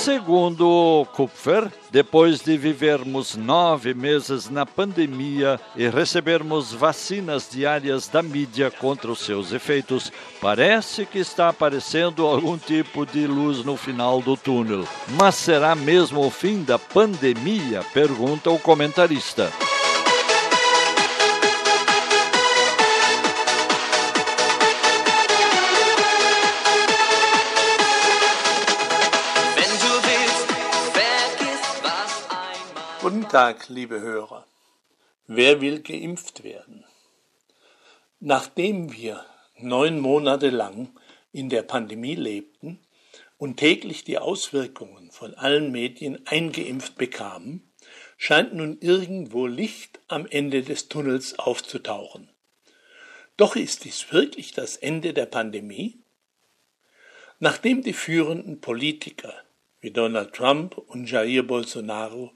Segundo 0.03 1.05
Kupfer, 1.13 1.71
depois 1.91 2.41
de 2.41 2.57
vivermos 2.57 3.35
nove 3.35 3.93
meses 3.93 4.49
na 4.49 4.65
pandemia 4.65 5.59
e 5.75 5.87
recebermos 5.89 6.73
vacinas 6.73 7.47
diárias 7.51 8.07
da 8.07 8.23
mídia 8.23 8.71
contra 8.71 9.11
os 9.11 9.19
seus 9.19 9.53
efeitos, 9.53 10.11
parece 10.41 11.05
que 11.05 11.19
está 11.19 11.49
aparecendo 11.49 12.25
algum 12.25 12.57
tipo 12.57 13.05
de 13.05 13.27
luz 13.27 13.63
no 13.63 13.77
final 13.77 14.23
do 14.23 14.35
túnel. 14.35 14.87
Mas 15.09 15.35
será 15.35 15.75
mesmo 15.75 16.25
o 16.25 16.31
fim 16.31 16.63
da 16.63 16.79
pandemia? 16.79 17.83
Pergunta 17.93 18.49
o 18.49 18.57
comentarista. 18.57 19.51
Einmal. 33.33 33.53
Guten 33.53 33.59
Tag, 33.59 33.69
liebe 33.69 34.01
Hörer. 34.01 34.45
Wer 35.27 35.61
will 35.61 35.81
geimpft 35.81 36.43
werden? 36.43 36.83
Nachdem 38.19 38.91
wir 38.93 39.25
neun 39.57 39.99
Monate 39.99 40.49
lang 40.49 40.89
in 41.31 41.49
der 41.49 41.63
Pandemie 41.63 42.15
lebten 42.15 42.79
und 43.37 43.57
täglich 43.57 44.03
die 44.03 44.17
Auswirkungen 44.17 45.11
von 45.11 45.33
allen 45.35 45.71
Medien 45.71 46.25
eingeimpft 46.27 46.95
bekamen, 46.97 47.71
scheint 48.17 48.53
nun 48.53 48.77
irgendwo 48.81 49.47
Licht 49.47 49.99
am 50.07 50.27
Ende 50.27 50.61
des 50.61 50.89
Tunnels 50.89 51.39
aufzutauchen. 51.39 52.29
Doch 53.37 53.55
ist 53.55 53.85
dies 53.85 54.11
wirklich 54.11 54.51
das 54.53 54.77
Ende 54.77 55.13
der 55.13 55.25
Pandemie? 55.25 55.97
Nachdem 57.39 57.81
die 57.81 57.93
führenden 57.93 58.61
Politiker 58.61 59.33
wie 59.79 59.91
Donald 59.91 60.33
Trump 60.33 60.77
und 60.77 61.09
Jair 61.09 61.41
Bolsonaro 61.41 62.33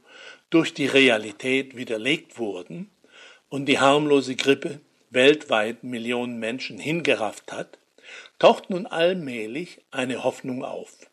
durch 0.55 0.73
die 0.73 0.85
Realität 0.85 1.75
widerlegt 1.75 2.39
wurden 2.39 2.89
und 3.49 3.65
die 3.65 3.79
harmlose 3.79 4.37
Grippe 4.37 4.79
weltweit 5.09 5.83
Millionen 5.83 6.39
Menschen 6.39 6.79
hingerafft 6.79 7.51
hat, 7.51 7.77
taucht 8.39 8.69
nun 8.69 8.85
allmählich 8.85 9.81
eine 9.91 10.23
Hoffnung 10.23 10.63
auf. 10.63 11.09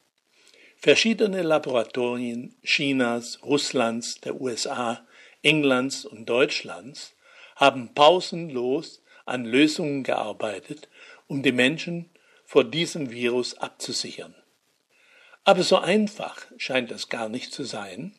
Verschiedene 0.77 1.43
Laboratorien 1.43 2.55
Chinas, 2.63 3.41
Russlands, 3.43 4.21
der 4.21 4.41
USA, 4.41 5.05
Englands 5.43 6.05
und 6.05 6.27
Deutschlands 6.27 7.17
haben 7.57 7.95
pausenlos 7.95 9.03
an 9.27 9.45
Lösungen 9.45 10.05
gearbeitet, 10.05 10.89
um 11.27 11.43
die 11.43 11.51
Menschen 11.51 12.11
vor 12.45 12.63
diesem 12.63 13.11
Virus 13.11 13.59
abzusichern. 13.59 14.37
Aber 15.43 15.65
so 15.65 15.79
einfach 15.79 16.47
scheint 16.59 16.93
es 16.93 17.09
gar 17.09 17.29
nicht 17.29 17.53
zu 17.53 17.65
sein, 17.65 18.15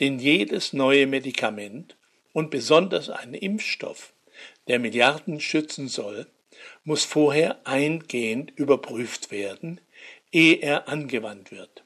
denn 0.00 0.18
jedes 0.18 0.72
neue 0.72 1.06
Medikament 1.06 1.96
und 2.32 2.50
besonders 2.50 3.10
ein 3.10 3.34
Impfstoff, 3.34 4.12
der 4.68 4.78
Milliarden 4.78 5.40
schützen 5.40 5.88
soll, 5.88 6.26
muss 6.84 7.04
vorher 7.04 7.66
eingehend 7.66 8.52
überprüft 8.56 9.30
werden, 9.30 9.80
ehe 10.32 10.56
er 10.56 10.88
angewandt 10.88 11.50
wird. 11.50 11.84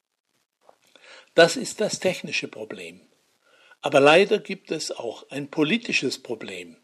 Das 1.34 1.56
ist 1.56 1.80
das 1.80 1.98
technische 1.98 2.48
Problem. 2.48 3.00
Aber 3.80 4.00
leider 4.00 4.38
gibt 4.38 4.70
es 4.70 4.92
auch 4.92 5.28
ein 5.30 5.50
politisches 5.50 6.18
Problem. 6.18 6.76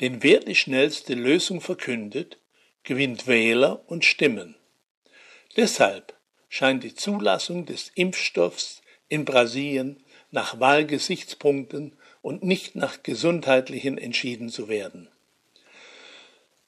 Denn 0.00 0.22
wer 0.22 0.40
die 0.40 0.54
schnellste 0.54 1.14
Lösung 1.14 1.60
verkündet, 1.60 2.38
gewinnt 2.84 3.26
Wähler 3.26 3.82
und 3.88 4.04
Stimmen. 4.04 4.56
Deshalb 5.56 6.14
scheint 6.48 6.84
die 6.84 6.94
Zulassung 6.94 7.66
des 7.66 7.90
Impfstoffs 7.94 8.82
in 9.08 9.24
Brasilien 9.24 10.02
nach 10.32 10.58
Wahlgesichtspunkten 10.58 11.92
und 12.22 12.42
nicht 12.42 12.74
nach 12.74 13.02
gesundheitlichen 13.02 13.98
entschieden 13.98 14.48
zu 14.48 14.68
werden. 14.68 15.08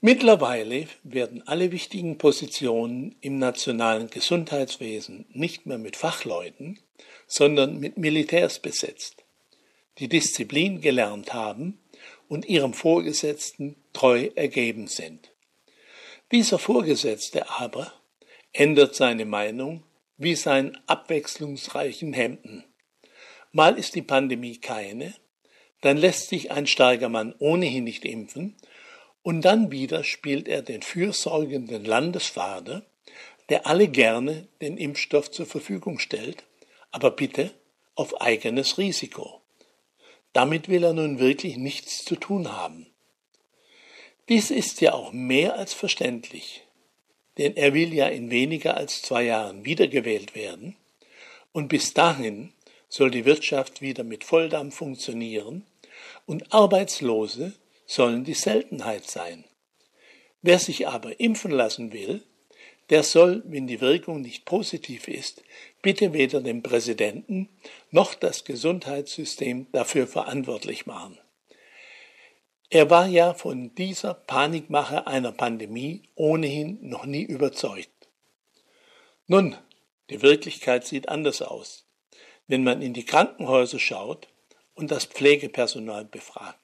Mittlerweile 0.01 0.87
werden 1.03 1.43
alle 1.49 1.73
wichtigen 1.73 2.19
Positionen 2.19 3.17
im 3.23 3.39
nationalen 3.39 4.11
Gesundheitswesen 4.11 5.25
nicht 5.33 5.65
mehr 5.65 5.79
mit 5.79 5.97
Fachleuten, 5.97 6.79
sondern 7.27 7.81
mit 7.81 7.97
Militärs 7.97 8.59
besetzt, 8.59 9.25
die 9.99 10.09
Disziplin 10.09 10.83
gelernt 10.83 11.33
haben 11.33 11.79
und 12.29 12.45
ihrem 12.45 12.75
Vorgesetzten 12.75 13.77
treu 13.95 14.29
ergeben 14.35 14.89
sind. 14.89 15.31
Dieser 16.33 16.59
Vorgesetzte 16.59 17.49
aber 17.49 17.93
ändert 18.53 18.95
seine 18.95 19.25
Meinung 19.25 19.85
wie 20.19 20.35
seinen 20.35 20.77
abwechslungsreichen 20.87 22.13
Hemden. 22.13 22.65
Mal 23.55 23.79
ist 23.79 23.95
die 23.95 24.03
Pandemie 24.03 24.57
keine, 24.57 25.15
dann 25.81 25.97
lässt 25.97 26.29
sich 26.29 26.51
ein 26.51 26.67
starker 26.67 27.09
Mann 27.09 27.37
ohnehin 27.39 27.85
nicht 27.85 28.05
impfen, 28.05 28.57
und 29.23 29.43
dann 29.43 29.71
wieder 29.71 30.03
spielt 30.03 30.49
er 30.49 30.61
den 30.61 30.83
fürsorgenden 30.83 31.85
Landesvater, 31.85 32.85
der 33.51 33.69
alle 33.69 33.87
gerne 33.87 34.49
den 34.61 34.77
Impfstoff 34.77 35.31
zur 35.31 35.47
Verfügung 35.47 36.01
stellt, 36.01 36.43
aber 36.91 37.13
bitte 37.13 37.53
auf 37.95 38.21
eigenes 38.21 38.77
Risiko. 38.77 39.41
Damit 40.33 40.69
will 40.69 40.83
er 40.83 40.93
nun 40.93 41.21
wirklich 41.21 41.57
nichts 41.57 42.05
zu 42.05 42.17
tun 42.17 42.51
haben. 42.51 42.89
Dies 44.29 44.51
ist 44.51 44.81
ja 44.81 44.95
auch 44.95 45.13
mehr 45.13 45.57
als 45.57 45.75
verständlich, 45.75 46.65
denn 47.39 47.57
er 47.57 47.73
will 47.73 47.95
ja 47.95 48.09
in 48.09 48.33
weniger 48.33 48.77
als 48.77 49.01
zwei 49.01 49.23
Jahren 49.23 49.65
wiedergewählt 49.65 50.35
werden, 50.35 50.75
und 51.53 51.69
bis 51.69 51.95
dahin 51.95 52.53
soll 52.95 53.11
die 53.11 53.25
Wirtschaft 53.25 53.83
wieder 53.83 54.05
mit 54.05 54.23
Volldampf 54.23 54.77
funktionieren 54.77 55.67
und 56.27 56.55
Arbeitslose 56.55 57.53
sollen 57.87 58.23
die 58.23 58.35
Seltenheit 58.35 59.11
sein. 59.11 59.43
Wer 60.43 60.61
sich 60.61 60.87
aber 60.87 61.19
impfen 61.19 61.51
lassen 61.51 61.93
will, 61.93 62.23
der 62.91 63.03
soll, 63.03 63.43
wenn 63.47 63.67
die 63.67 63.81
Wirkung 63.81 64.21
nicht 64.21 64.45
positiv 64.45 65.09
ist, 65.09 65.43
bitte 65.83 66.13
weder 66.13 66.41
den 66.41 66.63
Präsidenten 66.63 67.49
noch 67.91 68.15
das 68.15 68.45
Gesundheitssystem 68.45 69.67
dafür 69.73 70.07
verantwortlich 70.07 70.87
machen. 70.87 71.19
Er 72.71 72.91
war 72.91 73.09
ja 73.09 73.35
von 73.35 73.75
dieser 73.75 74.15
Panikmache 74.15 75.09
einer 75.09 75.33
Pandemie 75.33 76.03
ohnehin 76.15 76.79
noch 76.81 77.07
nie 77.07 77.25
überzeugt. 77.25 77.91
Nun, 79.27 79.57
die 80.11 80.23
Wirklichkeit 80.23 80.87
sieht 80.87 81.09
anders 81.09 81.43
aus, 81.43 81.84
wenn 82.47 82.65
man 82.65 82.83
in 82.83 82.93
die 82.93 83.05
Krankenhäuser 83.05 83.79
schaut 83.79 84.29
und 84.75 84.91
das 84.91 85.05
Pflegepersonal 85.05 86.05
befragt. 86.05 86.59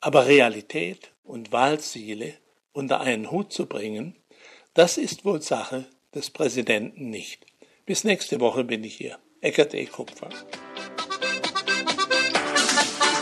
Aber 0.00 0.26
Realität 0.26 1.12
und 1.24 1.52
Wahlziele 1.52 2.34
unter 2.72 3.00
einen 3.00 3.30
Hut 3.30 3.52
zu 3.52 3.66
bringen, 3.66 4.16
das 4.74 4.98
ist 4.98 5.24
wohl 5.24 5.40
Sache 5.42 5.86
des 6.14 6.30
Präsidenten 6.30 7.10
nicht. 7.10 7.46
Bis 7.86 8.04
nächste 8.04 8.40
Woche 8.40 8.64
bin 8.64 8.84
ich 8.84 8.96
hier. 8.96 9.18
Eckert 9.40 9.74
E. 9.74 9.86
Kupfer. 9.86 10.28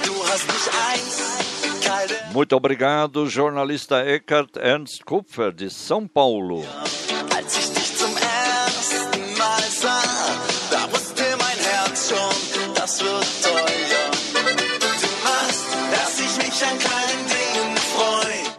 Du 0.05 0.15
hast 0.27 0.47
mich 0.47 0.69
eins, 0.91 1.85
kalte 1.85 2.15
Muito 2.33 2.57
obrigado, 2.57 3.27
jornalista 3.27 4.03
Eckhard 4.03 4.57
Ernst 4.57 5.05
Kupfer, 5.05 5.53
de 5.53 5.69
São 5.69 6.09
Paulo. 6.09 6.65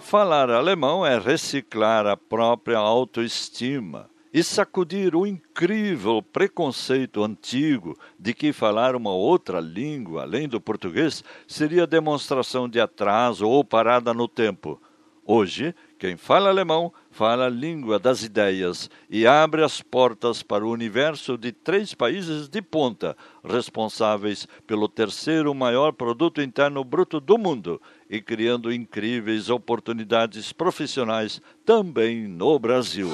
Falar 0.01 0.49
alemão 0.49 1.06
é 1.06 1.20
reciclar 1.20 2.08
a 2.08 2.16
própria 2.16 2.78
autoestima. 2.78 4.10
e 4.34 4.43
sacudir 4.43 5.16
o 5.16 5.26
incrível 5.26 6.22
preconceito 6.22 7.24
antigo 7.24 7.97
de 8.20 8.34
que 8.34 8.51
falar 8.51 8.93
uma 8.93 9.14
outra 9.14 9.62
língua 9.62 10.24
além 10.24 10.45
do 10.45 10.60
português 10.60 11.24
seria 11.47 11.88
demonstração 11.88 12.68
de 12.68 12.78
atraso 12.78 13.47
ou 13.47 13.64
parada 13.64 14.14
no 14.14 14.28
tempo. 14.28 14.82
Hoje, 15.26 15.74
quem 15.97 16.18
fala 16.18 16.49
alemão 16.49 16.93
fala 17.10 17.45
a 17.45 17.49
língua 17.49 17.97
das 17.97 18.24
ideias 18.24 18.89
e 19.10 19.26
abre 19.26 19.64
as 19.64 19.82
portas 19.82 20.43
para 20.43 20.66
o 20.66 20.70
universo 20.70 21.38
de 21.38 21.53
três 21.53 21.93
países 21.93 22.49
de 22.49 22.62
ponta, 22.62 23.16
responsáveis 23.41 24.45
pelo 24.68 24.89
terceiro 24.89 25.56
maior 25.56 25.93
produto 25.93 26.41
interno 26.41 26.84
bruto 26.84 27.22
do 27.22 27.38
mundo 27.38 27.82
e 28.10 28.22
criando 28.22 28.72
incríveis 28.72 29.49
oportunidades 29.49 30.51
profissionais 30.51 31.41
também 31.66 32.28
no 32.28 32.58
Brasil. 32.60 33.10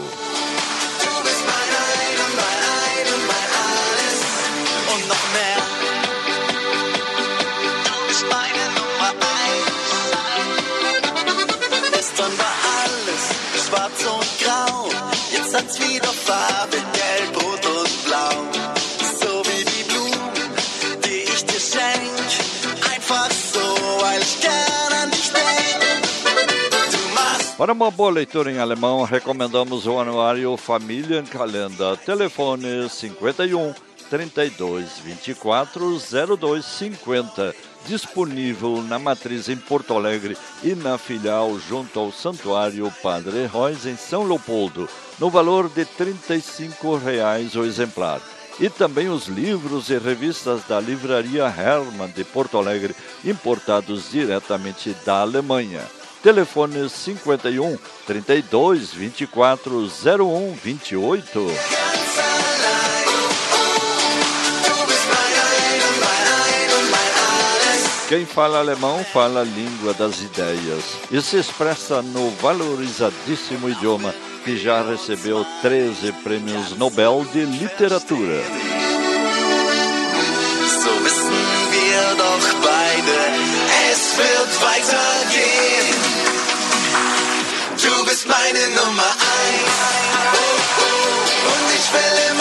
Para 27.62 27.74
uma 27.74 27.92
boa 27.92 28.10
leitura 28.10 28.52
em 28.52 28.58
alemão, 28.58 29.04
recomendamos 29.04 29.86
o 29.86 30.00
anuário 30.00 30.58
Familienkalender. 30.58 31.96
Telefone 31.98 32.90
51 32.90 33.76
32 34.10 34.98
24 35.06 36.02
02 36.40 36.66
50 36.66 37.56
disponível 37.86 38.82
na 38.82 38.98
matriz 38.98 39.48
em 39.48 39.56
Porto 39.56 39.94
Alegre 39.94 40.36
e 40.64 40.74
na 40.74 40.98
filial 40.98 41.56
junto 41.60 42.00
ao 42.00 42.12
Santuário 42.12 42.92
Padre 43.04 43.46
Reis 43.46 43.86
em 43.86 43.96
São 43.96 44.24
Leopoldo, 44.24 44.90
no 45.20 45.30
valor 45.30 45.70
de 45.70 45.86
35 45.86 46.96
reais 46.98 47.56
o 47.56 47.64
exemplar. 47.64 48.22
E 48.60 48.72
também 48.72 49.08
os 49.08 49.28
livros 49.28 49.92
e 49.92 50.00
revistas 50.00 50.64
da 50.68 50.80
Livraria 50.80 51.44
Hermann 51.46 52.10
de 52.10 52.24
Porto 52.24 52.58
Alegre, 52.58 52.96
importados 53.24 54.10
diretamente 54.10 54.96
da 55.06 55.22
Alemanha. 55.22 56.01
Telefone 56.24 56.88
51 56.88 57.78
32 58.06 58.94
24 58.94 59.90
01 60.22 60.54
28. 60.54 61.48
Quem 68.08 68.26
fala 68.26 68.60
alemão 68.60 69.04
fala 69.06 69.40
a 69.40 69.44
língua 69.44 69.94
das 69.94 70.22
ideias 70.22 70.84
e 71.10 71.22
se 71.22 71.38
expressa 71.38 72.02
no 72.02 72.30
valorizadíssimo 72.32 73.70
idioma 73.70 74.14
que 74.44 74.58
já 74.58 74.84
recebeu 74.84 75.46
13 75.62 76.12
prêmios 76.24 76.76
Nobel 76.78 77.26
de 77.32 77.46
Literatura. 77.46 78.44
So 80.84 80.90
wissen 81.04 81.32
wir 81.72 82.16
doch 82.18 82.54
beide, 82.62 83.18
es 83.92 84.18
wird 84.18 84.62
weitergehen. 84.62 85.81
Bist 88.24 88.38
meine 88.38 88.68
Nummer 88.76 89.04
eins. 89.04 89.78
Oh, 90.34 90.48
oh, 90.78 91.50
und 91.50 91.74
ich 91.74 91.92
will 91.92 92.18
immer 92.30 92.41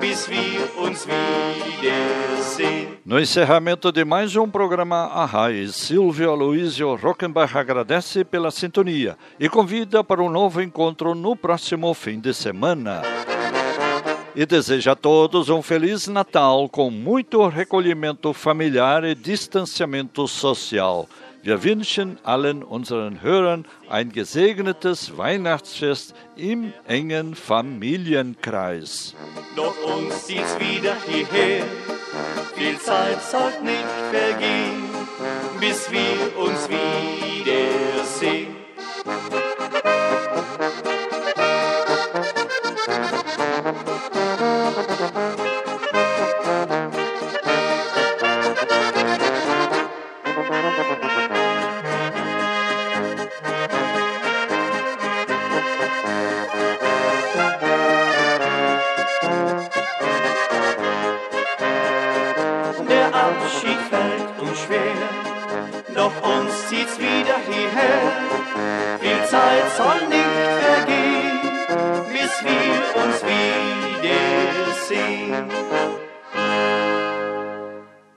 bis 0.00 0.28
wir 0.28 0.68
uns 0.78 1.06
wiedersehen. 1.06 2.98
No 3.04 3.18
encerramento 3.18 3.90
de 3.90 4.04
mais 4.04 4.36
um 4.36 4.48
programa 4.48 5.06
Arrais, 5.06 5.74
Silvio 5.74 6.30
Aloysio 6.30 6.94
Rockenbach 6.94 7.56
agradece 7.56 8.24
pela 8.24 8.50
sintonia 8.50 9.16
e 9.40 9.48
convida 9.48 10.04
para 10.04 10.22
um 10.22 10.28
novo 10.28 10.60
encontro 10.60 11.14
no 11.14 11.34
próximo 11.34 11.94
fim 11.94 12.20
de 12.20 12.34
semana. 12.34 13.02
E 14.36 14.44
deseja 14.46 14.92
a 14.92 14.96
todos 14.96 15.48
um 15.48 15.62
Feliz 15.62 16.06
Natal 16.06 16.68
com 16.68 16.90
muito 16.90 17.46
recolhimento 17.48 18.32
familiar 18.32 19.04
e 19.04 19.14
distanciamento 19.14 20.28
social. 20.28 21.08
Wir 21.42 21.62
wünschen 21.62 22.18
allen 22.24 22.62
unseren 22.62 23.22
Hörern 23.22 23.66
ein 23.88 24.12
gesegnetes 24.12 25.16
Weihnachtsfest 25.16 26.14
im 26.36 26.72
engen 26.86 27.34
Familienkreis. 27.34 29.14
Doch 29.56 29.74
uns 29.84 30.26
zieht's 30.26 30.58
wieder 30.58 30.96
hierher. 31.06 31.64
Viel 32.54 32.78
Zeit 32.78 33.22
soll 33.22 33.52
nicht 33.62 33.86
vergehen, 34.10 34.82
bis 35.60 35.90
wir 35.90 36.36
uns 36.38 36.68
wiedersehen. 36.68 38.56